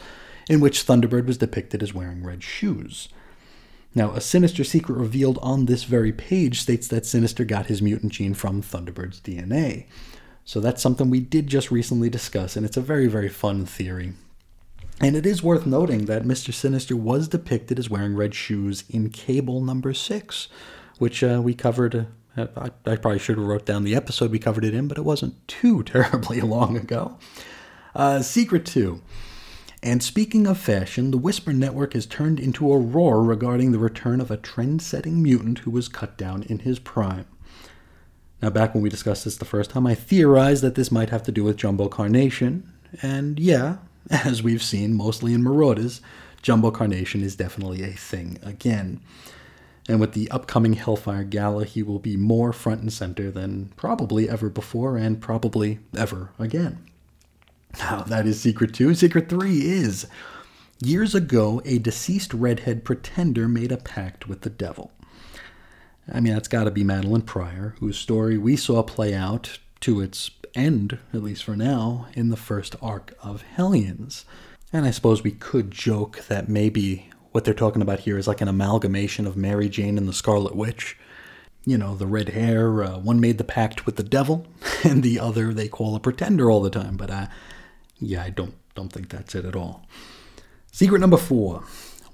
in 0.50 0.60
which 0.60 0.86
Thunderbird 0.86 1.28
was 1.28 1.38
depicted 1.38 1.82
as 1.82 1.94
wearing 1.94 2.24
red 2.24 2.44
shoes. 2.44 3.08
Now, 3.94 4.12
a 4.12 4.22
sinister 4.22 4.64
secret 4.64 4.96
revealed 4.96 5.38
on 5.42 5.66
this 5.66 5.84
very 5.84 6.14
page 6.14 6.62
states 6.62 6.88
that 6.88 7.06
Sinister 7.06 7.44
got 7.44 7.66
his 7.66 7.82
mutant 7.82 8.14
gene 8.14 8.34
from 8.34 8.62
Thunderbird's 8.62 9.20
DNA. 9.20 9.86
So 10.46 10.60
that's 10.60 10.82
something 10.82 11.10
we 11.10 11.20
did 11.20 11.48
just 11.48 11.72
recently 11.72 12.10
discuss, 12.10 12.56
and 12.56 12.66
it's 12.66 12.78
a 12.78 12.82
very, 12.82 13.08
very 13.08 13.30
fun 13.30 13.66
theory. 13.66 14.14
And 15.00 15.16
it 15.16 15.26
is 15.26 15.42
worth 15.42 15.66
noting 15.66 16.06
that 16.06 16.24
Mr. 16.24 16.54
Sinister 16.54 16.96
was 16.96 17.28
depicted 17.28 17.80
as 17.80 17.90
wearing 17.90 18.16
red 18.16 18.36
shoes 18.36 18.84
in 18.90 19.10
Cable 19.10 19.62
number 19.62 19.94
six, 19.94 20.48
which 21.00 21.24
uh, 21.24 21.42
we 21.44 21.56
covered. 21.56 22.08
Uh, 22.38 22.48
I, 22.56 22.70
I, 22.86 22.96
probably 22.96 23.20
should 23.20 23.38
have 23.38 23.48
wrote 23.48 23.66
down 23.66 23.84
the 23.84 23.96
episode 23.96 24.32
we 24.32 24.40
covered 24.40 24.64
it 24.64 24.76
in, 24.76 24.88
but 24.88 24.98
it 24.98 25.04
wasn't 25.04 25.48
too 25.48 25.84
terribly 25.84 26.42
long 26.42 26.78
ago. 26.78 27.18
Uh, 27.96 28.22
secret 28.22 28.66
two. 28.66 29.02
And 29.84 30.04
speaking 30.04 30.46
of 30.46 30.60
fashion, 30.60 31.10
the 31.10 31.18
Whisper 31.18 31.52
Network 31.52 31.94
has 31.94 32.06
turned 32.06 32.40
into 32.40 32.72
a 32.72 32.78
roar 32.78 33.24
regarding 33.24 33.72
the 33.72 33.80
return 33.80 34.22
of 34.22 34.30
a 34.30 34.38
trend 34.38 34.84
setting 34.84 35.24
mutant 35.24 35.60
who 35.60 35.72
was 35.72 35.88
cut 35.88 36.18
down 36.18 36.44
in 36.44 36.60
his 36.60 36.78
prime. 36.78 37.26
Now, 38.42 38.50
back 38.50 38.74
when 38.74 38.82
we 38.82 38.90
discussed 38.90 39.26
this 39.26 39.38
the 39.38 39.46
first 39.46 39.70
time, 39.70 39.86
I 39.86 39.94
theorized 39.94 40.64
that 40.64 40.76
this 40.76 40.92
might 40.92 41.12
have 41.12 41.24
to 41.24 41.32
do 41.32 41.44
with 41.44 41.58
Jumbo 41.58 41.88
Carnation, 41.88 42.72
and 43.02 43.40
yeah, 43.40 43.78
as 44.10 44.42
we've 44.42 44.64
seen 44.64 44.96
mostly 44.96 45.34
in 45.34 45.44
Marauders, 45.44 46.02
Jumbo 46.42 46.72
Carnation 46.72 47.22
is 47.22 47.36
definitely 47.36 47.84
a 47.84 47.92
thing 47.92 48.40
again. 48.42 49.00
And 49.88 50.00
with 50.00 50.14
the 50.14 50.30
upcoming 50.32 50.74
Hellfire 50.74 51.24
Gala, 51.24 51.66
he 51.66 51.84
will 51.84 52.00
be 52.00 52.16
more 52.16 52.54
front 52.54 52.82
and 52.82 52.94
center 52.94 53.30
than 53.32 53.72
probably 53.76 54.30
ever 54.30 54.50
before 54.50 54.98
and 54.98 55.22
probably 55.22 55.80
ever 55.96 56.30
again. 56.40 56.80
Now, 57.80 58.02
that 58.02 58.28
is 58.28 58.40
secret 58.40 58.74
two. 58.74 58.94
Secret 58.96 59.30
three 59.30 59.62
is 59.62 60.08
years 60.82 61.16
ago, 61.16 61.62
a 61.66 61.78
deceased 61.78 62.34
redhead 62.34 62.84
pretender 62.84 63.48
made 63.48 63.72
a 63.72 63.78
pact 63.78 64.28
with 64.28 64.42
the 64.42 64.50
devil. 64.50 64.92
I 66.12 66.20
mean, 66.20 66.34
that's 66.34 66.48
got 66.48 66.66
to 66.66 66.72
be 66.72 66.84
Madelyne 66.84 67.26
Pryor, 67.26 67.76
whose 67.80 67.98
story 67.98 68.38
we 68.38 68.56
saw 68.56 68.84
play 68.84 69.14
out 69.14 69.60
to 69.82 70.02
its 70.02 70.32
end, 70.56 71.00
at 71.14 71.24
least 71.24 71.44
for 71.44 71.56
now, 71.56 72.08
in 72.14 72.30
the 72.30 72.38
first 72.38 72.76
arc 72.82 73.14
of 73.22 73.42
Hellions. 73.42 74.26
And 74.74 74.86
I 74.86 74.92
suppose 74.92 75.24
we 75.24 75.32
could 75.32 75.72
joke 75.72 76.26
that 76.28 76.50
maybe 76.50 77.10
what 77.32 77.46
they're 77.46 77.54
talking 77.54 77.82
about 77.82 78.02
here 78.02 78.18
is 78.18 78.28
like 78.28 78.42
an 78.42 78.48
amalgamation 78.48 79.26
of 79.26 79.38
Mary 79.38 79.70
Jane 79.70 79.98
and 79.98 80.08
the 80.08 80.14
Scarlet 80.14 80.56
Witch. 80.56 80.98
You 81.66 81.78
know, 81.78 81.96
the 81.96 82.08
red 82.08 82.30
hair, 82.30 82.84
uh, 82.84 82.98
one 82.98 83.20
made 83.20 83.38
the 83.38 83.44
pact 83.44 83.86
with 83.86 83.96
the 83.96 84.04
devil, 84.04 84.48
and 84.84 85.04
the 85.04 85.20
other 85.20 85.54
they 85.54 85.68
call 85.68 85.96
a 85.96 86.00
pretender 86.00 86.50
all 86.50 86.62
the 86.62 86.70
time. 86.70 86.98
But 86.98 87.12
uh, 87.12 87.28
yeah, 88.00 88.24
I 88.24 88.30
don't 88.30 88.56
don't 88.76 88.92
think 88.92 89.10
that's 89.10 89.36
it 89.36 89.46
at 89.46 89.56
all. 89.56 89.86
Secret 90.72 91.00
number 91.00 91.18
four. 91.18 91.64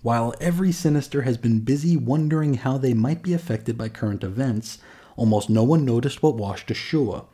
While 0.08 0.34
every 0.40 0.72
sinister 0.72 1.24
has 1.24 1.36
been 1.36 1.60
busy 1.60 1.98
wondering 1.98 2.54
how 2.54 2.78
they 2.78 2.94
might 2.94 3.22
be 3.22 3.34
affected 3.34 3.78
by 3.78 3.90
current 3.90 4.24
events, 4.24 4.78
almost 5.18 5.50
no 5.50 5.66
one 5.66 5.84
noticed 5.84 6.24
what 6.24 6.38
washed 6.38 6.72
ashore. 6.72 7.26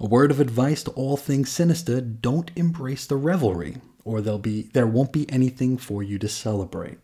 A 0.00 0.06
word 0.06 0.30
of 0.30 0.40
advice 0.40 0.82
to 0.84 0.90
all 0.92 1.18
things 1.18 1.50
sinister, 1.50 2.00
don't 2.00 2.50
embrace 2.56 3.04
the 3.04 3.16
revelry, 3.16 3.76
or 4.06 4.22
there'll 4.22 4.38
be 4.38 4.70
there 4.72 4.86
won't 4.86 5.12
be 5.12 5.30
anything 5.30 5.76
for 5.76 6.02
you 6.02 6.18
to 6.18 6.26
celebrate. 6.26 6.96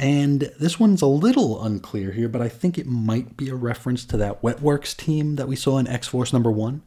And 0.00 0.50
this 0.58 0.80
one's 0.80 1.02
a 1.02 1.06
little 1.06 1.62
unclear 1.62 2.12
here, 2.12 2.30
but 2.30 2.40
I 2.40 2.48
think 2.48 2.78
it 2.78 2.86
might 2.86 3.36
be 3.36 3.50
a 3.50 3.54
reference 3.54 4.06
to 4.06 4.16
that 4.16 4.40
Wetworks 4.40 4.96
team 4.96 5.36
that 5.36 5.48
we 5.48 5.54
saw 5.54 5.76
in 5.76 5.86
X 5.86 6.08
Force 6.08 6.32
number 6.32 6.50
one. 6.50 6.80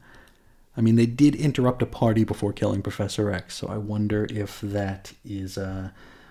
I 0.76 0.80
mean, 0.80 0.96
they 0.96 1.06
did 1.06 1.36
interrupt 1.36 1.82
a 1.82 1.86
party 1.86 2.24
before 2.24 2.52
killing 2.52 2.82
Professor 2.82 3.30
X, 3.30 3.54
so 3.54 3.68
I 3.68 3.76
wonder 3.76 4.26
if 4.28 4.60
that 4.60 5.12
is 5.24 5.56
uh, 5.56 5.90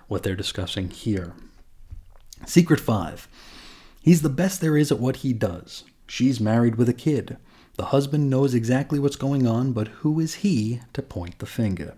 what 0.10 0.24
they're 0.24 0.36
discussing 0.36 0.90
here. 0.90 1.34
Secret 2.46 2.82
5. 2.82 3.28
He's 4.02 4.22
the 4.22 4.30
best 4.30 4.60
there 4.60 4.76
is 4.76 4.92
at 4.92 5.00
what 5.00 5.18
he 5.18 5.32
does. 5.32 5.86
She's 6.08 6.40
married 6.40 6.76
with 6.76 6.90
a 6.90 6.94
kid. 6.94 7.38
The 7.78 7.86
husband 7.86 8.30
knows 8.30 8.54
exactly 8.54 9.00
what's 9.00 9.16
going 9.16 9.48
on, 9.48 9.72
but 9.72 9.88
who 9.88 10.20
is 10.20 10.36
he 10.36 10.82
to 10.94 11.02
point 11.02 11.40
the 11.40 11.46
finger? 11.46 11.96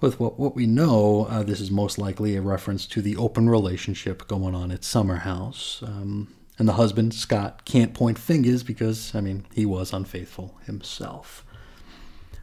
With 0.00 0.20
what, 0.20 0.38
what 0.38 0.54
we 0.54 0.66
know, 0.66 1.26
uh, 1.30 1.42
this 1.42 1.60
is 1.60 1.70
most 1.70 1.98
likely 1.98 2.36
a 2.36 2.42
reference 2.42 2.86
to 2.88 3.00
the 3.00 3.16
open 3.16 3.48
relationship 3.48 4.28
going 4.28 4.54
on 4.54 4.70
at 4.70 4.84
Summer 4.84 5.16
House. 5.16 5.82
Um, 5.84 6.34
and 6.58 6.68
the 6.68 6.74
husband, 6.74 7.14
Scott, 7.14 7.64
can't 7.64 7.94
point 7.94 8.18
fingers 8.18 8.62
because, 8.62 9.14
I 9.14 9.20
mean, 9.20 9.46
he 9.52 9.66
was 9.66 9.92
unfaithful 9.92 10.58
himself. 10.64 11.44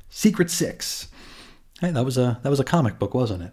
Secret 0.09 0.49
Six. 0.49 1.07
Hey, 1.79 1.91
that 1.91 2.05
was 2.05 2.17
a 2.17 2.39
that 2.43 2.49
was 2.49 2.59
a 2.59 2.63
comic 2.63 2.99
book, 2.99 3.13
wasn't 3.13 3.43
it? 3.43 3.51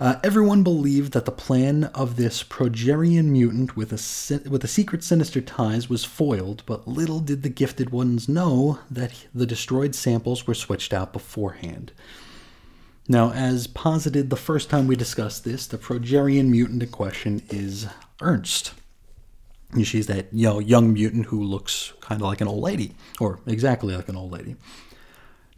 Uh, 0.00 0.18
everyone 0.24 0.62
believed 0.62 1.12
that 1.12 1.26
the 1.26 1.30
plan 1.30 1.84
of 1.94 2.16
this 2.16 2.42
progerian 2.42 3.26
mutant 3.26 3.76
with 3.76 3.92
a 3.92 4.48
with 4.48 4.64
a 4.64 4.68
secret 4.68 5.04
sinister 5.04 5.42
ties 5.42 5.90
was 5.90 6.06
foiled, 6.06 6.62
but 6.64 6.88
little 6.88 7.20
did 7.20 7.42
the 7.42 7.50
gifted 7.50 7.90
ones 7.90 8.26
know 8.26 8.78
that 8.90 9.26
the 9.34 9.44
destroyed 9.44 9.94
samples 9.94 10.46
were 10.46 10.54
switched 10.54 10.94
out 10.94 11.12
beforehand. 11.12 11.92
Now, 13.08 13.32
as 13.32 13.66
posited 13.66 14.30
the 14.30 14.36
first 14.36 14.70
time 14.70 14.86
we 14.86 14.96
discussed 14.96 15.44
this, 15.44 15.66
the 15.66 15.76
progerian 15.76 16.48
mutant 16.48 16.82
in 16.82 16.88
question 16.88 17.42
is 17.50 17.86
Ernst. 18.22 18.72
She's 19.82 20.06
that 20.06 20.28
you 20.32 20.46
know, 20.46 20.60
young 20.60 20.94
mutant 20.94 21.26
who 21.26 21.42
looks 21.42 21.92
kind 22.00 22.22
of 22.22 22.26
like 22.26 22.40
an 22.40 22.48
old 22.48 22.62
lady, 22.62 22.94
or 23.20 23.40
exactly 23.46 23.94
like 23.94 24.08
an 24.08 24.16
old 24.16 24.32
lady. 24.32 24.56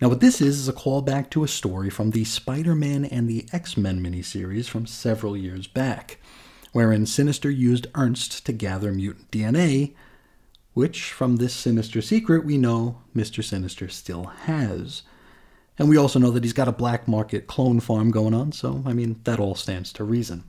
Now, 0.00 0.08
what 0.08 0.20
this 0.20 0.40
is 0.40 0.58
is 0.58 0.68
a 0.68 0.72
callback 0.72 1.30
to 1.30 1.44
a 1.44 1.48
story 1.48 1.88
from 1.88 2.10
the 2.10 2.24
Spider 2.24 2.74
Man 2.74 3.04
and 3.04 3.28
the 3.28 3.46
X 3.52 3.76
Men 3.76 4.02
miniseries 4.02 4.68
from 4.68 4.86
several 4.86 5.36
years 5.36 5.66
back, 5.66 6.18
wherein 6.72 7.06
Sinister 7.06 7.50
used 7.50 7.86
Ernst 7.94 8.44
to 8.46 8.52
gather 8.52 8.92
mutant 8.92 9.30
DNA, 9.30 9.94
which, 10.74 11.12
from 11.12 11.36
this 11.36 11.54
sinister 11.54 12.02
secret, 12.02 12.44
we 12.44 12.58
know 12.58 12.98
Mr. 13.14 13.44
Sinister 13.44 13.88
still 13.88 14.24
has. 14.24 15.02
And 15.78 15.88
we 15.88 15.96
also 15.96 16.18
know 16.18 16.30
that 16.30 16.44
he's 16.44 16.52
got 16.52 16.68
a 16.68 16.72
black 16.72 17.06
market 17.06 17.46
clone 17.46 17.80
farm 17.80 18.10
going 18.10 18.34
on, 18.34 18.52
so, 18.52 18.82
I 18.86 18.92
mean, 18.92 19.20
that 19.24 19.38
all 19.38 19.54
stands 19.54 19.92
to 19.94 20.04
reason. 20.04 20.44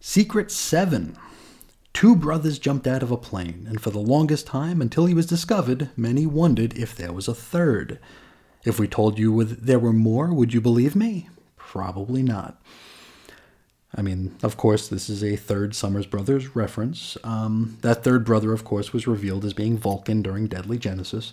Secret 0.00 0.50
7 0.50 1.16
Two 1.92 2.16
brothers 2.16 2.58
jumped 2.58 2.86
out 2.86 3.02
of 3.02 3.10
a 3.10 3.16
plane, 3.16 3.66
and 3.68 3.80
for 3.80 3.90
the 3.90 3.98
longest 3.98 4.46
time, 4.46 4.80
until 4.80 5.06
he 5.06 5.14
was 5.14 5.26
discovered, 5.26 5.90
many 5.96 6.26
wondered 6.26 6.74
if 6.74 6.94
there 6.94 7.12
was 7.12 7.28
a 7.28 7.34
third. 7.34 7.98
If 8.64 8.78
we 8.78 8.88
told 8.88 9.18
you 9.18 9.44
there 9.44 9.78
were 9.78 9.92
more, 9.92 10.32
would 10.32 10.54
you 10.54 10.60
believe 10.60 10.94
me? 10.94 11.28
Probably 11.56 12.22
not. 12.22 12.60
I 13.94 14.02
mean, 14.02 14.36
of 14.42 14.56
course, 14.56 14.86
this 14.88 15.10
is 15.10 15.24
a 15.24 15.36
third 15.36 15.74
Summers 15.74 16.06
Brothers 16.06 16.54
reference. 16.54 17.16
Um, 17.24 17.78
that 17.82 18.04
third 18.04 18.24
brother, 18.24 18.52
of 18.52 18.64
course, 18.64 18.92
was 18.92 19.06
revealed 19.06 19.44
as 19.44 19.52
being 19.52 19.76
Vulcan 19.76 20.22
during 20.22 20.46
Deadly 20.46 20.78
Genesis. 20.78 21.32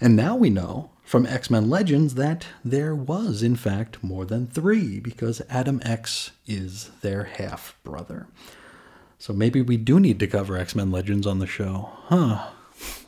And 0.00 0.16
now 0.16 0.34
we 0.34 0.50
know 0.50 0.90
from 1.04 1.24
X 1.24 1.50
Men 1.50 1.70
Legends 1.70 2.14
that 2.14 2.46
there 2.64 2.94
was, 2.94 3.42
in 3.42 3.54
fact, 3.54 4.02
more 4.02 4.24
than 4.24 4.48
three, 4.48 4.98
because 4.98 5.40
Adam 5.48 5.80
X 5.84 6.32
is 6.46 6.90
their 7.00 7.24
half 7.24 7.76
brother. 7.84 8.26
So 9.18 9.32
maybe 9.32 9.62
we 9.62 9.76
do 9.76 10.00
need 10.00 10.20
to 10.20 10.26
cover 10.26 10.56
X 10.56 10.74
Men 10.74 10.90
Legends 10.90 11.26
on 11.26 11.38
the 11.38 11.46
show. 11.46 11.90
Huh. 12.06 12.50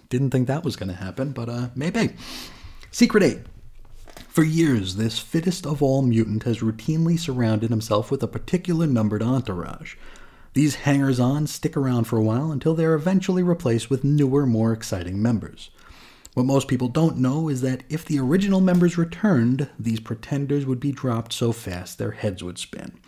Didn't 0.09 0.31
think 0.31 0.47
that 0.47 0.65
was 0.65 0.77
going 0.77 0.89
to 0.89 0.95
happen, 0.95 1.33
but 1.33 1.49
uh, 1.49 1.69
maybe. 1.75 2.11
Secret 2.91 3.23
8. 3.23 3.39
For 4.29 4.45
years, 4.45 4.97
this 4.97 5.19
fittest 5.19 5.67
of 5.67 5.83
all 5.83 6.03
mutant 6.03 6.45
has 6.45 6.61
routinely 6.61 7.19
surrounded 7.19 7.71
himself 7.71 8.11
with 8.11 8.23
a 8.23 8.29
particular 8.29 8.87
numbered 8.87 9.23
entourage. 9.23 9.97
These 10.53 10.77
hangers 10.77 11.21
on 11.21 11.47
stick 11.47 11.77
around 11.77 12.05
for 12.05 12.19
a 12.19 12.23
while 12.23 12.51
until 12.51 12.75
they're 12.75 12.95
eventually 12.95 13.43
replaced 13.43 13.91
with 13.91 14.05
newer, 14.05 14.47
more 14.47 14.73
exciting 14.73 15.21
members. 15.21 15.71
What 16.35 16.47
most 16.47 16.69
people 16.69 16.89
don't 16.89 17.17
know 17.17 17.49
is 17.49 17.63
that 17.63 17.83
if 17.89 18.05
the 18.05 18.19
original 18.19 18.61
members 18.61 18.99
returned, 18.99 19.71
these 19.79 20.01
pretenders 20.01 20.67
would 20.67 20.81
be 20.81 20.93
dropped 20.93 21.33
so 21.33 21.51
fast 21.53 21.97
their 21.97 22.13
heads 22.13 22.43
would 22.43 22.59
spin. 22.59 22.99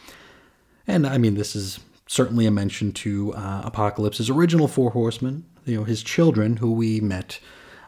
And 0.86 1.06
I 1.06 1.18
mean, 1.18 1.34
this 1.34 1.54
is 1.54 1.80
certainly 2.08 2.46
a 2.46 2.50
mention 2.50 2.90
to 2.92 3.32
uh, 3.34 3.62
Apocalypse's 3.64 4.28
original 4.28 4.66
Four 4.66 4.90
Horsemen, 4.90 5.44
you 5.64 5.76
know, 5.76 5.84
his 5.84 6.02
children, 6.02 6.56
who 6.56 6.72
we 6.72 7.00
met 7.00 7.38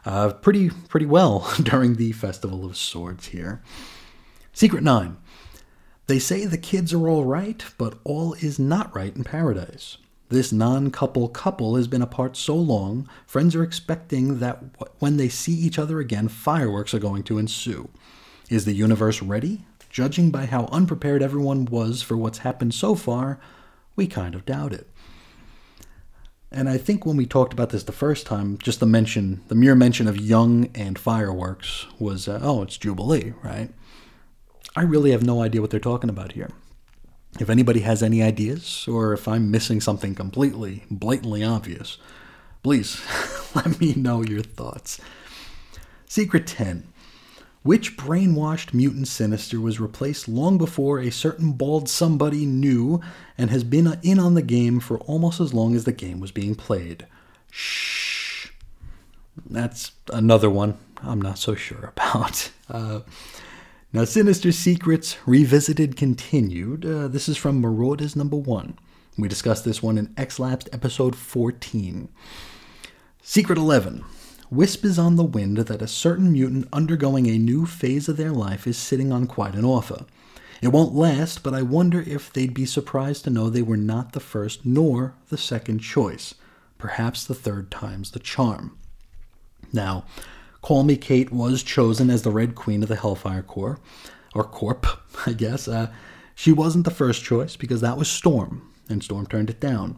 uh, 0.05 0.31
pretty 0.31 0.69
pretty 0.69 1.05
well 1.05 1.51
during 1.61 1.95
the 1.95 2.13
Festival 2.13 2.63
of 2.63 2.77
Swords 2.77 3.27
here. 3.27 3.61
Secret 4.53 4.83
Nine. 4.83 5.17
They 6.07 6.19
say 6.19 6.45
the 6.45 6.57
kids 6.57 6.93
are 6.93 7.09
all 7.09 7.25
right, 7.25 7.63
but 7.77 7.97
all 8.03 8.33
is 8.35 8.59
not 8.59 8.93
right 8.95 9.15
in 9.15 9.23
paradise. 9.23 9.97
This 10.29 10.51
non 10.51 10.91
couple 10.91 11.27
couple 11.27 11.75
has 11.75 11.87
been 11.87 12.01
apart 12.01 12.37
so 12.37 12.55
long, 12.55 13.09
friends 13.25 13.55
are 13.55 13.63
expecting 13.63 14.39
that 14.39 14.63
when 14.99 15.17
they 15.17 15.29
see 15.29 15.53
each 15.53 15.77
other 15.77 15.99
again, 15.99 16.27
fireworks 16.27 16.93
are 16.93 16.99
going 16.99 17.23
to 17.23 17.37
ensue. 17.37 17.89
Is 18.49 18.65
the 18.65 18.73
universe 18.73 19.21
ready? 19.21 19.65
Judging 19.89 20.31
by 20.31 20.45
how 20.45 20.67
unprepared 20.71 21.21
everyone 21.21 21.65
was 21.65 22.01
for 22.01 22.15
what's 22.15 22.39
happened 22.39 22.73
so 22.73 22.95
far, 22.95 23.39
we 23.95 24.07
kind 24.07 24.35
of 24.35 24.45
doubt 24.45 24.73
it. 24.73 24.87
And 26.51 26.67
I 26.67 26.77
think 26.77 27.05
when 27.05 27.15
we 27.15 27.25
talked 27.25 27.53
about 27.53 27.69
this 27.69 27.83
the 27.83 27.93
first 27.93 28.25
time, 28.25 28.57
just 28.57 28.81
the 28.81 28.85
mention, 28.85 29.41
the 29.47 29.55
mere 29.55 29.75
mention 29.75 30.07
of 30.07 30.17
Young 30.17 30.69
and 30.75 30.99
fireworks 30.99 31.85
was, 31.97 32.27
uh, 32.27 32.39
oh, 32.41 32.61
it's 32.61 32.77
Jubilee, 32.77 33.33
right? 33.41 33.69
I 34.75 34.81
really 34.81 35.11
have 35.11 35.23
no 35.23 35.41
idea 35.41 35.61
what 35.61 35.69
they're 35.69 35.79
talking 35.79 36.09
about 36.09 36.33
here. 36.33 36.49
If 37.39 37.49
anybody 37.49 37.79
has 37.81 38.03
any 38.03 38.21
ideas, 38.21 38.85
or 38.87 39.13
if 39.13 39.27
I'm 39.27 39.49
missing 39.49 39.79
something 39.79 40.13
completely, 40.13 40.83
blatantly 40.91 41.43
obvious, 41.43 41.97
please 42.63 43.01
let 43.55 43.79
me 43.79 43.93
know 43.93 44.21
your 44.21 44.41
thoughts. 44.41 44.99
Secret 46.05 46.47
10. 46.47 46.90
Which 47.63 47.95
brainwashed 47.95 48.73
mutant 48.73 49.07
sinister 49.07 49.59
was 49.59 49.79
replaced 49.79 50.27
long 50.27 50.57
before 50.57 50.99
a 50.99 51.11
certain 51.11 51.51
bald 51.51 51.87
somebody 51.87 52.45
knew 52.45 53.01
and 53.37 53.51
has 53.51 53.63
been 53.63 53.99
in 54.01 54.19
on 54.19 54.33
the 54.33 54.41
game 54.41 54.79
for 54.79 54.97
almost 55.01 55.39
as 55.39 55.53
long 55.53 55.75
as 55.75 55.83
the 55.83 55.91
game 55.91 56.19
was 56.19 56.31
being 56.31 56.55
played? 56.55 57.05
Shh. 57.51 58.49
That's 59.47 59.91
another 60.11 60.49
one 60.49 60.77
I'm 61.03 61.21
not 61.21 61.37
so 61.37 61.55
sure 61.55 61.93
about. 61.95 62.51
Uh, 62.71 63.01
now, 63.91 64.05
Sinister 64.05 64.53
Secrets 64.53 65.17
Revisited 65.25 65.97
continued. 65.97 66.85
Uh, 66.85 67.09
this 67.09 67.27
is 67.27 67.35
from 67.35 67.59
Marauders 67.59 68.15
number 68.15 68.37
one. 68.37 68.79
We 69.17 69.27
discussed 69.27 69.65
this 69.65 69.83
one 69.83 69.97
in 69.97 70.13
X 70.15 70.39
Lapsed 70.39 70.69
episode 70.71 71.17
14. 71.17 72.07
Secret 73.21 73.57
11 73.57 74.05
whispers 74.51 74.99
on 74.99 75.15
the 75.15 75.23
wind 75.23 75.57
that 75.57 75.81
a 75.81 75.87
certain 75.87 76.33
mutant 76.33 76.67
undergoing 76.73 77.25
a 77.27 77.37
new 77.37 77.65
phase 77.65 78.09
of 78.09 78.17
their 78.17 78.31
life 78.31 78.67
is 78.67 78.77
sitting 78.77 79.11
on 79.11 79.25
quite 79.25 79.55
an 79.55 79.63
offer. 79.63 80.05
It 80.61 80.67
won't 80.67 80.93
last, 80.93 81.41
but 81.41 81.53
I 81.53 81.61
wonder 81.61 82.01
if 82.01 82.31
they'd 82.31 82.53
be 82.53 82.65
surprised 82.65 83.23
to 83.23 83.29
know 83.29 83.49
they 83.49 83.61
were 83.61 83.77
not 83.77 84.11
the 84.11 84.19
first 84.19 84.65
nor 84.65 85.15
the 85.29 85.37
second 85.37 85.79
choice. 85.79 86.35
Perhaps 86.77 87.23
the 87.25 87.33
third 87.33 87.71
time's 87.71 88.11
the 88.11 88.19
charm. 88.19 88.77
Now, 89.71 90.03
Call 90.61 90.83
Me 90.83 90.97
Kate 90.97 91.31
was 91.31 91.63
chosen 91.63 92.09
as 92.09 92.21
the 92.21 92.29
Red 92.29 92.53
Queen 92.53 92.83
of 92.83 92.89
the 92.89 92.97
Hellfire 92.97 93.41
Corps, 93.41 93.79
or 94.35 94.43
Corp, 94.43 94.85
I 95.25 95.31
guess. 95.31 95.67
Uh, 95.67 95.91
she 96.35 96.51
wasn't 96.51 96.85
the 96.85 96.91
first 96.91 97.23
choice 97.23 97.55
because 97.55 97.81
that 97.81 97.97
was 97.97 98.09
Storm, 98.09 98.69
and 98.89 99.01
Storm 99.01 99.25
turned 99.25 99.49
it 99.49 99.61
down. 99.61 99.97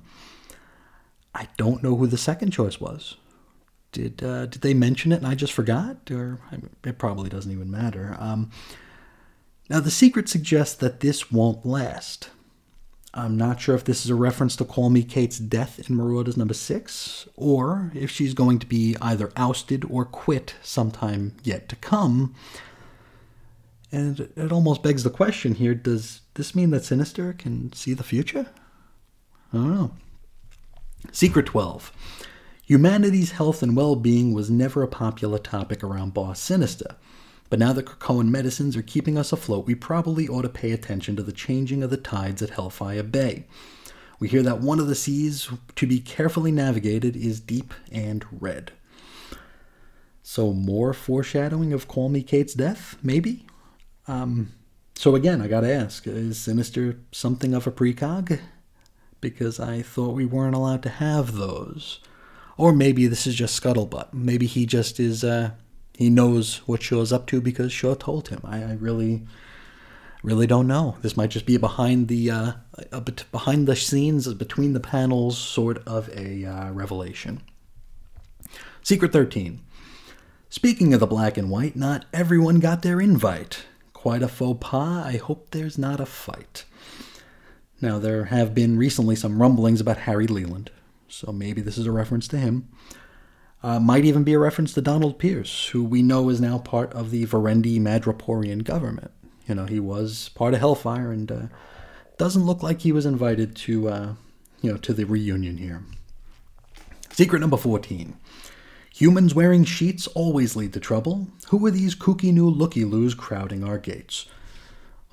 I 1.34 1.48
don't 1.58 1.82
know 1.82 1.96
who 1.96 2.06
the 2.06 2.18
second 2.18 2.52
choice 2.52 2.80
was. 2.80 3.18
Did 3.93 4.21
uh, 4.21 4.47
did 4.47 4.62
they 4.62 4.73
mention 4.73 5.12
it 5.12 5.17
and 5.17 5.27
I 5.27 5.36
just 5.36 5.53
forgot? 5.53 6.12
Or 6.12 6.39
it 6.84 6.97
probably 6.97 7.29
doesn't 7.29 7.51
even 7.51 7.71
matter. 7.71 8.17
Um, 8.19 8.51
now 9.69 9.79
the 9.79 9.91
secret 9.91 10.27
suggests 10.27 10.75
that 10.75 10.99
this 10.99 11.32
won't 11.32 11.65
last. 11.65 12.29
I'm 13.15 13.38
not 13.38 13.62
sure 13.62 13.75
if 13.75 13.84
this 13.84 14.03
is 14.03 14.10
a 14.10 14.15
reference 14.15 14.56
to 14.56 14.65
Call 14.65 14.89
Me 14.89 15.03
Kate's 15.03 15.38
death 15.38 15.79
in 15.88 15.95
Marauders 15.95 16.36
number 16.36 16.56
six, 16.56 17.27
or 17.36 17.91
if 17.93 18.10
she's 18.10 18.34
going 18.34 18.58
to 18.58 18.65
be 18.65 18.97
either 19.01 19.32
ousted 19.38 19.86
or 19.88 20.03
quit 20.03 20.56
sometime 20.63 21.36
yet 21.43 21.69
to 21.69 21.75
come. 21.75 22.34
And 23.91 24.32
it 24.36 24.51
almost 24.51 24.82
begs 24.82 25.03
the 25.03 25.12
question 25.12 25.53
here 25.56 25.75
does 25.75 26.21
this 26.34 26.56
mean 26.56 26.71
that 26.71 26.84
Sinister 26.84 27.34
can 27.34 27.71
see 27.73 27.93
the 27.93 28.03
future? 28.03 28.47
I 29.53 29.58
don't 29.58 29.75
know. 29.75 29.91
Secret 31.12 31.45
12. 31.45 31.91
Humanity's 32.65 33.32
health 33.32 33.62
and 33.62 33.76
well 33.76 33.95
being 33.95 34.34
was 34.34 34.49
never 34.49 34.84
a 34.84 34.88
popular 34.88 35.38
topic 35.38 35.84
around 35.84 36.13
Boss 36.13 36.39
Sinister. 36.39 36.95
But 37.49 37.60
now 37.60 37.73
that 37.73 37.86
Krakoan 37.86 38.30
medicines 38.30 38.78
are 38.78 38.82
keeping 38.82 39.17
us 39.17 39.34
afloat, 39.34 39.67
we 39.67 39.76
probably 39.76 40.28
ought 40.28 40.43
to 40.43 40.49
pay 40.49 40.71
attention 40.71 41.15
to 41.17 41.23
the 41.23 41.34
changing 41.34 41.84
of 41.84 41.89
the 41.89 41.97
tides 41.97 42.41
at 42.41 42.52
Hellfire 42.52 43.04
Bay. 43.04 43.45
We 44.19 44.30
hear 44.30 44.41
that 44.43 44.62
one 44.62 44.80
of 44.80 44.88
the 44.88 44.95
seas 44.95 45.49
to 45.76 45.86
be 45.86 45.99
carefully 45.99 46.52
navigated 46.52 47.17
is 47.17 47.41
deep 47.41 47.73
and 47.91 48.26
red. 48.32 48.71
So, 50.23 50.54
more 50.54 50.93
foreshadowing 50.93 51.73
of 51.73 51.89
Call 51.89 52.08
Me 52.08 52.23
Kate's 52.23 52.54
death, 52.54 52.95
maybe? 53.04 53.45
Um, 54.08 54.54
so, 54.95 55.15
again, 55.15 55.41
I 55.41 55.49
gotta 55.49 55.71
ask 55.71 56.08
is 56.08 56.39
Sinister 56.39 57.02
something 57.12 57.54
of 57.54 57.67
a 57.67 57.71
precog? 57.71 58.39
Because 59.19 59.60
I 59.60 59.82
thought 59.82 60.15
we 60.15 60.26
weren't 60.26 60.56
allowed 60.56 60.82
to 60.84 60.89
have 60.89 61.34
those. 61.34 61.99
Or 62.58 62.72
maybe 62.72 63.08
this 63.08 63.26
is 63.26 63.36
just 63.36 63.62
scuttlebutt. 63.62 64.13
Maybe 64.13 64.46
he 64.46 64.66
just 64.66 65.00
is, 65.00 65.24
uh, 65.24 65.52
he 65.94 66.10
knows 66.10 66.58
what 66.68 66.84
Shaw's 66.84 67.12
up 67.12 67.26
to 67.28 67.42
because 67.42 67.72
Shaw 67.72 67.96
told 67.96 68.30
him. 68.30 68.42
I, 68.44 68.63
I 68.63 68.74
really, 68.74 69.24
really 70.22 70.48
don't 70.48 70.68
know. 70.68 70.98
This 71.02 71.18
might 71.18 71.32
just 71.32 71.46
be 71.46 71.58
behind 71.58 72.08
the, 72.08 72.30
uh, 72.32 72.52
behind 73.32 73.68
the 73.68 73.76
scenes, 73.76 74.32
between 74.34 74.74
the 74.74 74.80
panels 74.80 75.38
sort 75.38 75.86
of 75.88 76.10
a 76.16 76.46
uh, 76.46 76.72
revelation. 76.72 77.42
Secret 78.82 79.13
13. 79.13 79.62
Speaking 80.50 80.94
of 80.94 81.00
the 81.00 81.08
black 81.08 81.38
and 81.38 81.50
white, 81.50 81.76
not 81.76 82.06
everyone 82.13 82.60
got 82.60 82.84
their 82.84 83.02
invite. 83.02 83.63
Quite 83.94 84.22
a 84.22 84.28
faux 84.28 84.60
pas. 84.62 85.04
I 85.04 85.18
hope 85.18 85.50
there's 85.50 85.80
not 85.80 86.00
a 86.00 86.06
fight. 86.06 86.66
Now, 87.82 87.98
there 87.98 88.26
have 88.26 88.54
been 88.54 88.78
recently 88.78 89.16
some 89.16 89.42
rumblings 89.42 89.82
about 89.82 89.98
Harry 90.00 90.28
Leland, 90.28 90.70
so 91.13 91.32
maybe 91.32 91.62
this 91.62 91.78
is 91.78 91.86
a 91.86 91.91
reference 91.91 92.28
to 92.30 92.38
him. 92.38 92.69
Uh, 93.62 93.80
might 93.80 94.04
even 94.04 94.23
be 94.23 94.34
a 94.34 94.39
reference 94.39 94.73
to 94.73 94.82
Donald 94.82 95.17
Pierce, 95.19 95.67
who 95.67 95.84
we 95.84 96.02
know 96.02 96.30
is 96.30 96.41
now 96.41 96.58
part 96.58 96.91
of 96.93 97.12
the 97.12 97.26
Verendi 97.26 97.80
Madripoorian 97.80 98.63
government. 98.63 99.12
You 99.47 99.56
know, 99.56 99.65
he 99.65 99.80
was 99.80 100.30
part 100.30 100.54
of 100.54 100.60
Hellfire, 100.60 101.12
and 101.12 101.32
uh, 101.32 101.41
doesn't 102.17 102.45
look 102.45 102.62
like 102.62 102.82
he 102.82 102.91
was 102.91 103.06
invited 103.06 103.56
to, 103.58 103.88
uh, 103.88 104.13
you 104.62 104.71
know, 104.71 104.78
to 104.78 104.93
the 104.93 105.06
reunion 105.06 105.58
here. 105.58 105.84
Secret 107.12 107.39
number 107.39 107.58
fourteen: 107.58 108.17
Humans 108.95 109.34
wearing 109.34 109.63
sheets 109.63 110.08
always 110.08 110.56
lead 110.56 110.73
to 110.73 110.80
trouble. 110.80 111.28
Who 111.49 111.65
are 111.65 111.71
these 111.71 111.95
kooky 111.95 112.34
new 112.34 112.49
looky-loos 112.49 113.13
crowding 113.15 113.63
our 113.63 113.78
gates? 113.78 114.28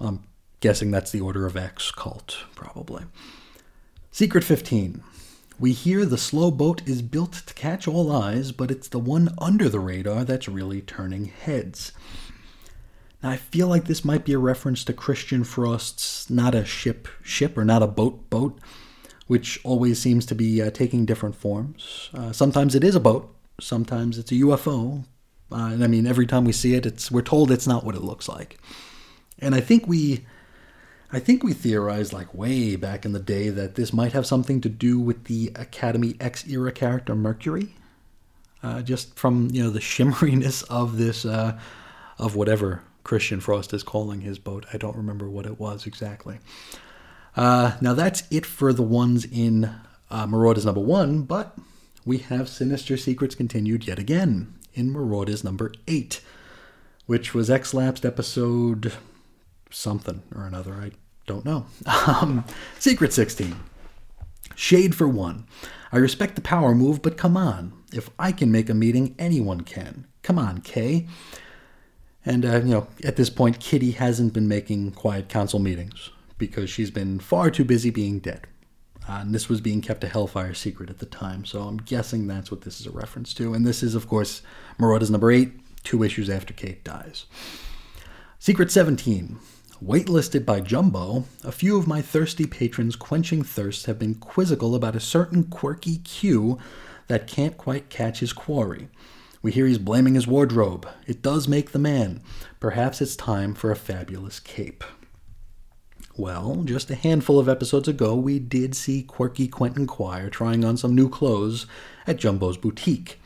I'm 0.00 0.24
guessing 0.60 0.90
that's 0.90 1.12
the 1.12 1.20
Order 1.20 1.46
of 1.46 1.56
X 1.56 1.90
cult, 1.90 2.38
probably. 2.54 3.04
Secret 4.10 4.44
15. 4.44 5.02
We 5.61 5.73
hear 5.73 6.07
the 6.07 6.16
slow 6.16 6.51
boat 6.51 6.81
is 6.88 7.03
built 7.03 7.35
to 7.46 7.53
catch 7.53 7.87
all 7.87 8.11
eyes, 8.11 8.51
but 8.51 8.70
it's 8.70 8.88
the 8.88 8.99
one 8.99 9.35
under 9.37 9.68
the 9.68 9.79
radar 9.79 10.25
that's 10.25 10.49
really 10.49 10.81
turning 10.81 11.27
heads. 11.27 11.92
Now, 13.23 13.29
I 13.29 13.37
feel 13.37 13.68
like 13.68 13.85
this 13.85 14.03
might 14.03 14.25
be 14.25 14.33
a 14.33 14.38
reference 14.38 14.85
to 14.85 14.94
Christian 14.94 15.44
Frost's 15.44 16.31
not 16.31 16.55
a 16.55 16.64
ship 16.64 17.09
ship 17.23 17.59
or 17.59 17.66
not 17.66 17.83
a 17.83 17.87
boat 17.87 18.31
boat, 18.31 18.59
which 19.27 19.61
always 19.62 20.01
seems 20.01 20.25
to 20.27 20.35
be 20.35 20.62
uh, 20.62 20.70
taking 20.70 21.05
different 21.05 21.37
forms. 21.37 22.09
Uh, 22.14 22.33
sometimes 22.33 22.75
it 22.75 22.83
is 22.83 22.94
a 22.94 23.01
boat, 23.01 23.31
sometimes 23.61 24.16
it's 24.16 24.33
a 24.33 24.37
UFO. 24.37 25.05
Uh, 25.53 25.57
I 25.57 25.87
mean, 25.88 26.07
every 26.07 26.27
time 26.27 26.46
we 26.46 26.53
see 26.53 26.73
it, 26.73 26.87
it's 26.87 27.11
we're 27.11 27.20
told 27.20 27.51
it's 27.51 27.66
not 27.66 27.85
what 27.85 27.94
it 27.94 28.03
looks 28.03 28.31
like. 28.31 28.59
And 29.38 29.55
I 29.55 29.61
think 29.61 29.87
we 29.87 30.25
I 31.12 31.18
think 31.18 31.42
we 31.42 31.53
theorized 31.53 32.12
like 32.12 32.33
way 32.33 32.77
back 32.77 33.05
in 33.05 33.12
the 33.12 33.18
day 33.18 33.49
that 33.49 33.75
this 33.75 33.92
might 33.92 34.12
have 34.12 34.27
something 34.27 34.61
to 34.61 34.68
do 34.68 34.99
with 34.99 35.25
the 35.25 35.51
Academy 35.57 36.14
X 36.20 36.46
era 36.46 36.70
character 36.70 37.16
Mercury, 37.16 37.75
uh, 38.62 38.83
just 38.83 39.18
from 39.18 39.49
you 39.51 39.62
know 39.62 39.70
the 39.70 39.81
shimmeriness 39.81 40.64
of 40.70 40.99
this 40.99 41.25
uh, 41.25 41.59
of 42.18 42.37
whatever 42.37 42.83
Christian 43.03 43.40
Frost 43.40 43.75
is 43.75 43.83
calling 43.83 44.20
his 44.20 44.38
boat. 44.38 44.66
I 44.73 44.77
don't 44.77 44.96
remember 44.96 45.29
what 45.29 45.46
it 45.46 45.59
was 45.59 45.87
exactly. 45.87 46.38
Uh, 47.37 47.77
now 47.81 47.94
that's 47.94 48.23
it 48.31 48.46
for 48.46 48.73
the 48.73 48.83
ones 48.83 49.25
in 49.25 49.75
uh, 50.11 50.27
Marauders 50.27 50.66
number 50.66 50.81
one, 50.81 51.23
but 51.23 51.57
we 52.05 52.18
have 52.18 52.49
Sinister 52.49 52.96
Secrets 52.96 53.35
continued 53.35 53.87
yet 53.87 53.99
again 53.99 54.55
in 54.75 54.92
Marauders 54.92 55.42
number 55.42 55.73
eight, 55.88 56.20
which 57.07 57.35
was 57.35 57.51
X 57.51 57.75
Lapsed 57.75 58.05
episode 58.05 58.92
something 59.70 60.22
or 60.35 60.44
another. 60.44 60.74
I 60.74 60.92
don't 61.26 61.44
know. 61.44 61.66
Um, 62.06 62.44
Secret 62.78 63.12
16. 63.12 63.56
Shade 64.54 64.94
for 64.94 65.09
one. 65.09 65.46
I 65.92 65.98
respect 65.98 66.35
the 66.35 66.40
power 66.40 66.74
move, 66.74 67.02
but 67.02 67.16
come 67.16 67.37
on. 67.37 67.72
If 67.92 68.11
I 68.18 68.33
can 68.33 68.52
make 68.52 68.68
a 68.68 68.74
meeting, 68.74 69.14
anyone 69.18 69.62
can. 69.62 70.06
Come 70.22 70.38
on, 70.38 70.61
Kay. 70.61 71.09
And, 72.24 72.44
uh, 72.44 72.59
you 72.59 72.72
know, 72.72 72.87
at 73.02 73.16
this 73.16 73.30
point, 73.30 73.61
Kitty 73.61 73.92
hasn't 73.92 74.33
been 74.33 74.46
making 74.48 74.92
quiet 74.92 75.28
council 75.28 75.59
meetings 75.59 76.11
because 76.37 76.68
she's 76.68 76.90
been 76.90 77.18
far 77.18 77.50
too 77.50 77.64
busy 77.64 77.90
being 77.90 78.18
dead. 78.18 78.46
Uh, 79.09 79.20
and 79.22 79.35
this 79.35 79.48
was 79.48 79.61
being 79.61 79.80
kept 79.80 80.04
a 80.04 80.09
Hellfire 80.09 80.54
secret 80.54 80.90
at 80.90 80.98
the 80.98 81.06
time, 81.06 81.44
so 81.44 81.62
I'm 81.62 81.78
guessing 81.78 82.26
that's 82.26 82.50
what 82.50 82.61
this 82.61 82.80
is 82.80 82.87
a 82.87 82.90
reference 82.90 83.33
to. 83.35 83.54
And 83.54 83.66
this 83.66 83.83
is, 83.83 83.94
of 83.94 84.06
course, 84.06 84.42
Marauders 84.78 85.11
number 85.11 85.33
8, 85.33 85.50
two 85.83 86.02
issues 86.02 86.28
after 86.28 86.52
Kate 86.52 86.85
dies. 86.85 87.24
Secret 88.38 88.70
17. 88.70 89.38
Waitlisted 89.82 90.44
by 90.44 90.60
Jumbo, 90.60 91.24
a 91.42 91.50
few 91.50 91.78
of 91.78 91.86
my 91.86 92.02
thirsty 92.02 92.44
patrons 92.44 92.96
quenching 92.96 93.42
thirst 93.42 93.86
have 93.86 93.98
been 93.98 94.14
quizzical 94.14 94.74
about 94.74 94.94
a 94.94 95.00
certain 95.00 95.44
quirky 95.44 95.96
Q 95.98 96.58
that 97.06 97.26
can't 97.26 97.56
quite 97.56 97.88
catch 97.88 98.20
his 98.20 98.34
quarry. 98.34 98.88
We 99.40 99.52
hear 99.52 99.66
he's 99.66 99.78
blaming 99.78 100.16
his 100.16 100.26
wardrobe. 100.26 100.86
It 101.06 101.22
does 101.22 101.48
make 101.48 101.72
the 101.72 101.78
man. 101.78 102.20
Perhaps 102.60 103.00
it's 103.00 103.16
time 103.16 103.54
for 103.54 103.70
a 103.70 103.76
fabulous 103.76 104.38
cape. 104.38 104.84
Well, 106.14 106.62
just 106.66 106.90
a 106.90 106.94
handful 106.94 107.38
of 107.38 107.48
episodes 107.48 107.88
ago, 107.88 108.14
we 108.14 108.38
did 108.38 108.74
see 108.74 109.02
quirky 109.02 109.48
Quentin 109.48 109.86
Quire 109.86 110.28
trying 110.28 110.62
on 110.62 110.76
some 110.76 110.94
new 110.94 111.08
clothes 111.08 111.66
at 112.06 112.18
Jumbo's 112.18 112.58
boutique. 112.58 113.18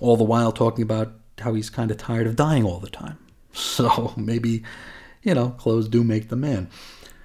All 0.00 0.16
the 0.16 0.22
while 0.22 0.52
talking 0.52 0.84
about 0.84 1.12
how 1.40 1.54
he's 1.54 1.70
kind 1.70 1.90
of 1.90 1.96
tired 1.96 2.28
of 2.28 2.36
dying 2.36 2.64
all 2.64 2.78
the 2.78 2.88
time. 2.88 3.18
So 3.54 4.14
maybe, 4.16 4.62
you 5.22 5.34
know, 5.34 5.50
clothes 5.50 5.88
do 5.88 6.04
make 6.04 6.28
the 6.28 6.36
man. 6.36 6.68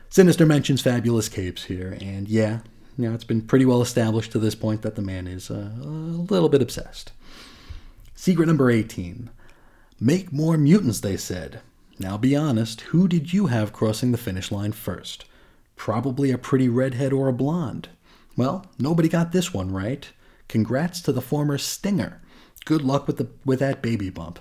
Sinister 0.10 0.46
mentions 0.46 0.82
fabulous 0.82 1.30
capes 1.30 1.66
here, 1.66 1.98
and 2.00 2.28
yeah, 2.28 2.60
you 2.98 3.08
know, 3.08 3.14
it's 3.14 3.24
been 3.24 3.42
pretty 3.42 3.66
well 3.66 3.82
established 3.82 4.32
to 4.32 4.40
this 4.40 4.56
point 4.56 4.82
that 4.82 4.96
the 4.96 5.02
man 5.02 5.28
is 5.28 5.52
uh, 5.52 5.72
a 5.82 5.86
little 5.86 6.50
bit 6.50 6.62
obsessed. 6.62 7.12
Secret 8.16 8.48
number 8.48 8.72
18. 8.72 9.30
Make 10.00 10.32
more 10.32 10.58
mutants, 10.58 11.00
they 11.00 11.18
said. 11.18 11.62
Now 12.00 12.18
be 12.18 12.36
honest, 12.36 12.82
who 12.82 13.08
did 13.08 13.34
you 13.34 13.48
have 13.48 13.74
crossing 13.74 14.12
the 14.12 14.18
finish 14.18 14.52
line 14.52 14.72
first? 14.72 15.26
Probably 15.76 16.32
a 16.32 16.38
pretty 16.38 16.70
redhead 16.70 17.14
or 17.14 17.28
a 17.28 17.34
blonde. 17.34 17.90
Well, 18.36 18.66
nobody 18.80 19.10
got 19.10 19.32
this 19.32 19.54
one 19.54 19.72
right. 19.72 20.10
Congrats 20.48 21.02
to 21.02 21.12
the 21.12 21.22
former 21.22 21.58
Stinger. 21.58 22.22
Good 22.66 22.82
luck 22.82 23.08
with 23.08 23.18
the 23.18 23.28
with 23.46 23.60
that 23.60 23.82
baby 23.82 24.10
bump. 24.10 24.40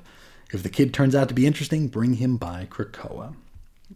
If 0.53 0.62
the 0.62 0.69
kid 0.69 0.92
turns 0.95 1.14
out 1.14 1.29
to 1.29 1.35
be 1.35 1.47
interesting, 1.47 1.88
bring 1.88 2.14
him 2.14 2.37
by 2.37 2.66
Krakoa. 2.71 3.35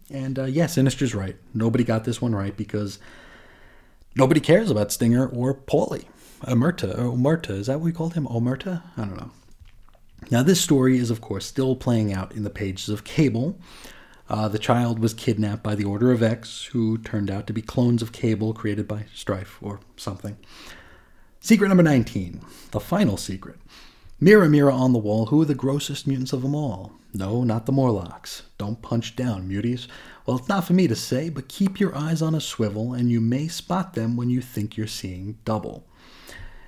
And 0.09 0.39
uh, 0.39 0.45
yeah, 0.45 0.67
Sinister's 0.67 1.15
right. 1.15 1.35
Nobody 1.53 1.83
got 1.83 2.03
this 2.03 2.21
one 2.21 2.33
right 2.33 2.55
because 2.55 2.99
nobody 4.15 4.39
cares 4.39 4.69
about 4.69 4.91
Stinger 4.91 5.27
or 5.27 5.53
Paulie. 5.53 6.05
Omerta, 6.41 6.95
Omerta, 6.97 7.51
is 7.51 7.67
that 7.67 7.79
what 7.79 7.85
we 7.85 7.91
called 7.91 8.15
him? 8.15 8.25
Omerta? 8.25 8.81
I 8.97 9.01
don't 9.01 9.17
know. 9.17 9.31
Now, 10.29 10.43
this 10.43 10.61
story 10.61 10.97
is, 10.97 11.09
of 11.09 11.21
course, 11.21 11.45
still 11.45 11.75
playing 11.75 12.13
out 12.13 12.31
in 12.33 12.43
the 12.43 12.49
pages 12.49 12.89
of 12.89 13.03
Cable. 13.03 13.59
Uh, 14.29 14.47
the 14.47 14.59
child 14.59 14.99
was 14.99 15.13
kidnapped 15.13 15.63
by 15.63 15.75
the 15.75 15.83
Order 15.83 16.11
of 16.11 16.23
X, 16.23 16.65
who 16.71 16.97
turned 16.97 17.29
out 17.29 17.47
to 17.47 17.53
be 17.53 17.61
clones 17.61 18.01
of 18.01 18.11
Cable 18.11 18.53
created 18.53 18.87
by 18.87 19.05
Strife 19.13 19.57
or 19.61 19.79
something. 19.97 20.37
Secret 21.41 21.67
number 21.67 21.83
19, 21.83 22.41
the 22.71 22.79
final 22.79 23.17
secret. 23.17 23.57
Mirror, 24.19 24.49
mirror 24.49 24.71
on 24.71 24.93
the 24.93 24.99
wall, 24.99 25.25
who 25.27 25.41
are 25.41 25.45
the 25.45 25.55
grossest 25.55 26.07
mutants 26.07 26.33
of 26.33 26.43
them 26.43 26.55
all? 26.55 26.93
No, 27.13 27.43
not 27.43 27.65
the 27.65 27.71
Morlocks. 27.71 28.43
Don't 28.57 28.81
punch 28.81 29.15
down, 29.15 29.49
muties. 29.49 29.87
Well, 30.25 30.37
it's 30.37 30.47
not 30.47 30.65
for 30.65 30.73
me 30.73 30.87
to 30.87 30.95
say, 30.95 31.29
but 31.29 31.49
keep 31.49 31.79
your 31.79 31.95
eyes 31.95 32.21
on 32.21 32.35
a 32.35 32.41
swivel, 32.41 32.93
and 32.93 33.11
you 33.11 33.19
may 33.19 33.47
spot 33.47 33.93
them 33.93 34.15
when 34.15 34.29
you 34.29 34.41
think 34.41 34.77
you're 34.77 34.87
seeing 34.87 35.37
double. 35.43 35.85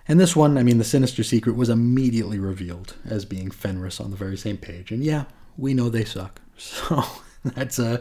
And 0.08 0.20
this 0.20 0.36
one, 0.36 0.58
I 0.58 0.64
mean, 0.64 0.80
the 0.80 0.84
sinister 0.84 1.24
secret 1.24 1.56
was 1.56 1.70
immediately 1.70 2.40
revealed 2.40 2.96
as 3.06 3.24
being 3.24 3.52
Fenris 3.52 4.02
on 4.02 4.12
the 4.12 4.18
very 4.18 4.38
same 4.38 4.58
page. 4.58 4.92
And 4.92 5.04
yeah, 5.04 5.26
we 5.58 5.74
know 5.74 5.90
they 5.90 6.06
suck. 6.06 6.42
So 6.56 7.04
that's 7.44 7.80
uh, 7.80 7.98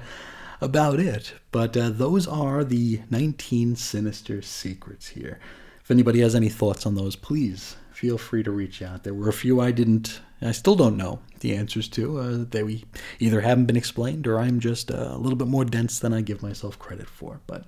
about 0.61 1.01
it. 1.01 1.35
But 1.51 1.77
uh, 1.77 1.91
those 1.91 2.27
are 2.27 2.65
the 2.65 3.01
19 3.11 3.77
sinister 3.77 4.43
secrets 4.43 5.09
here. 5.09 5.41
If 5.83 5.91
anybody 5.91 6.21
has 6.21 6.35
any 6.35 6.49
thoughts 6.49 6.87
on 6.87 6.95
those, 6.95 7.17
please 7.17 7.77
feel 7.93 8.19
free 8.19 8.43
to 8.43 8.51
reach 8.51 8.83
out. 8.83 9.05
There 9.05 9.15
were 9.15 9.29
a 9.29 9.33
few 9.33 9.61
I 9.61 9.73
didn't, 9.73 10.21
I 10.43 10.53
still 10.53 10.75
don't 10.75 10.97
know 10.97 11.21
the 11.41 11.55
answers 11.55 11.89
to. 11.91 12.19
Uh, 12.19 12.45
they 12.49 12.85
either 13.19 13.41
haven't 13.41 13.67
been 13.67 13.77
explained 13.77 14.27
or 14.27 14.39
I'm 14.39 14.61
just 14.61 14.91
uh, 14.91 15.11
a 15.13 15.19
little 15.19 15.37
bit 15.37 15.49
more 15.49 15.65
dense 15.65 15.99
than 15.99 16.13
I 16.13 16.21
give 16.21 16.43
myself 16.43 16.79
credit 16.79 17.09
for. 17.09 17.41
But 17.47 17.65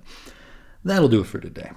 that'll 0.83 1.09
do 1.09 1.21
it 1.21 1.27
for 1.27 1.39
today. 1.39 1.71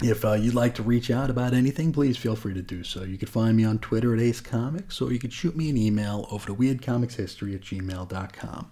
If 0.00 0.24
uh, 0.24 0.34
you'd 0.34 0.54
like 0.54 0.76
to 0.76 0.82
reach 0.84 1.10
out 1.10 1.28
about 1.28 1.54
anything, 1.54 1.92
please 1.92 2.16
feel 2.16 2.36
free 2.36 2.54
to 2.54 2.62
do 2.62 2.84
so. 2.84 3.02
You 3.02 3.18
can 3.18 3.26
find 3.26 3.56
me 3.56 3.64
on 3.64 3.80
Twitter 3.80 4.14
at 4.14 4.20
Ace 4.20 4.40
Comics, 4.40 5.00
or 5.00 5.12
you 5.12 5.18
can 5.18 5.30
shoot 5.30 5.56
me 5.56 5.70
an 5.70 5.76
email 5.76 6.28
over 6.30 6.46
to 6.46 6.54
weirdcomicshistory 6.54 7.54
at 7.54 7.62
gmail.com. 7.62 8.70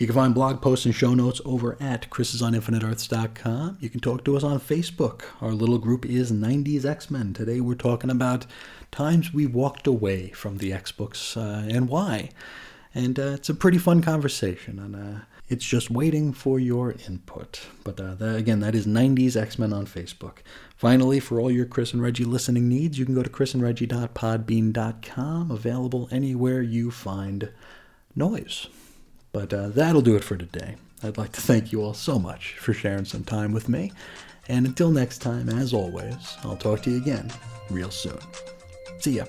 You 0.00 0.06
can 0.06 0.14
find 0.14 0.34
blog 0.34 0.62
posts 0.62 0.86
and 0.86 0.94
show 0.94 1.12
notes 1.12 1.42
over 1.44 1.76
at 1.78 2.08
chrisisoninfiniteearths.com. 2.08 3.76
You 3.80 3.90
can 3.90 4.00
talk 4.00 4.24
to 4.24 4.34
us 4.34 4.42
on 4.42 4.58
Facebook. 4.58 5.24
Our 5.42 5.52
little 5.52 5.76
group 5.76 6.06
is 6.06 6.32
90s 6.32 6.86
X-Men. 6.86 7.34
Today 7.34 7.60
we're 7.60 7.74
talking 7.74 8.08
about 8.08 8.46
times 8.90 9.34
we 9.34 9.44
walked 9.44 9.86
away 9.86 10.30
from 10.30 10.56
the 10.56 10.72
X-Books 10.72 11.36
uh, 11.36 11.68
and 11.70 11.90
why. 11.90 12.30
And 12.94 13.18
uh, 13.18 13.32
it's 13.34 13.50
a 13.50 13.54
pretty 13.54 13.76
fun 13.76 14.00
conversation, 14.00 14.78
and 14.78 14.96
uh, 14.96 15.18
it's 15.50 15.66
just 15.66 15.90
waiting 15.90 16.32
for 16.32 16.58
your 16.58 16.94
input. 17.06 17.66
But 17.84 18.00
uh, 18.00 18.14
that, 18.14 18.36
again, 18.36 18.60
that 18.60 18.74
is 18.74 18.86
90s 18.86 19.36
X 19.36 19.58
Men 19.58 19.74
on 19.74 19.84
Facebook. 19.84 20.38
Finally, 20.76 21.20
for 21.20 21.38
all 21.38 21.50
your 21.50 21.66
Chris 21.66 21.92
and 21.92 22.00
Reggie 22.00 22.24
listening 22.24 22.70
needs, 22.70 22.98
you 22.98 23.04
can 23.04 23.14
go 23.14 23.22
to 23.22 23.28
chrisandreggie.podbean.com, 23.28 25.50
available 25.50 26.08
anywhere 26.10 26.62
you 26.62 26.90
find 26.90 27.50
noise. 28.16 28.66
But 29.32 29.52
uh, 29.52 29.68
that'll 29.68 30.02
do 30.02 30.16
it 30.16 30.24
for 30.24 30.36
today. 30.36 30.76
I'd 31.02 31.18
like 31.18 31.32
to 31.32 31.40
thank 31.40 31.72
you 31.72 31.82
all 31.82 31.94
so 31.94 32.18
much 32.18 32.56
for 32.58 32.72
sharing 32.74 33.04
some 33.04 33.24
time 33.24 33.52
with 33.52 33.68
me. 33.68 33.92
And 34.48 34.66
until 34.66 34.90
next 34.90 35.18
time, 35.18 35.48
as 35.48 35.72
always, 35.72 36.36
I'll 36.42 36.56
talk 36.56 36.82
to 36.82 36.90
you 36.90 36.96
again 36.96 37.30
real 37.70 37.90
soon. 37.90 38.18
See 38.98 39.12
ya. 39.12 39.24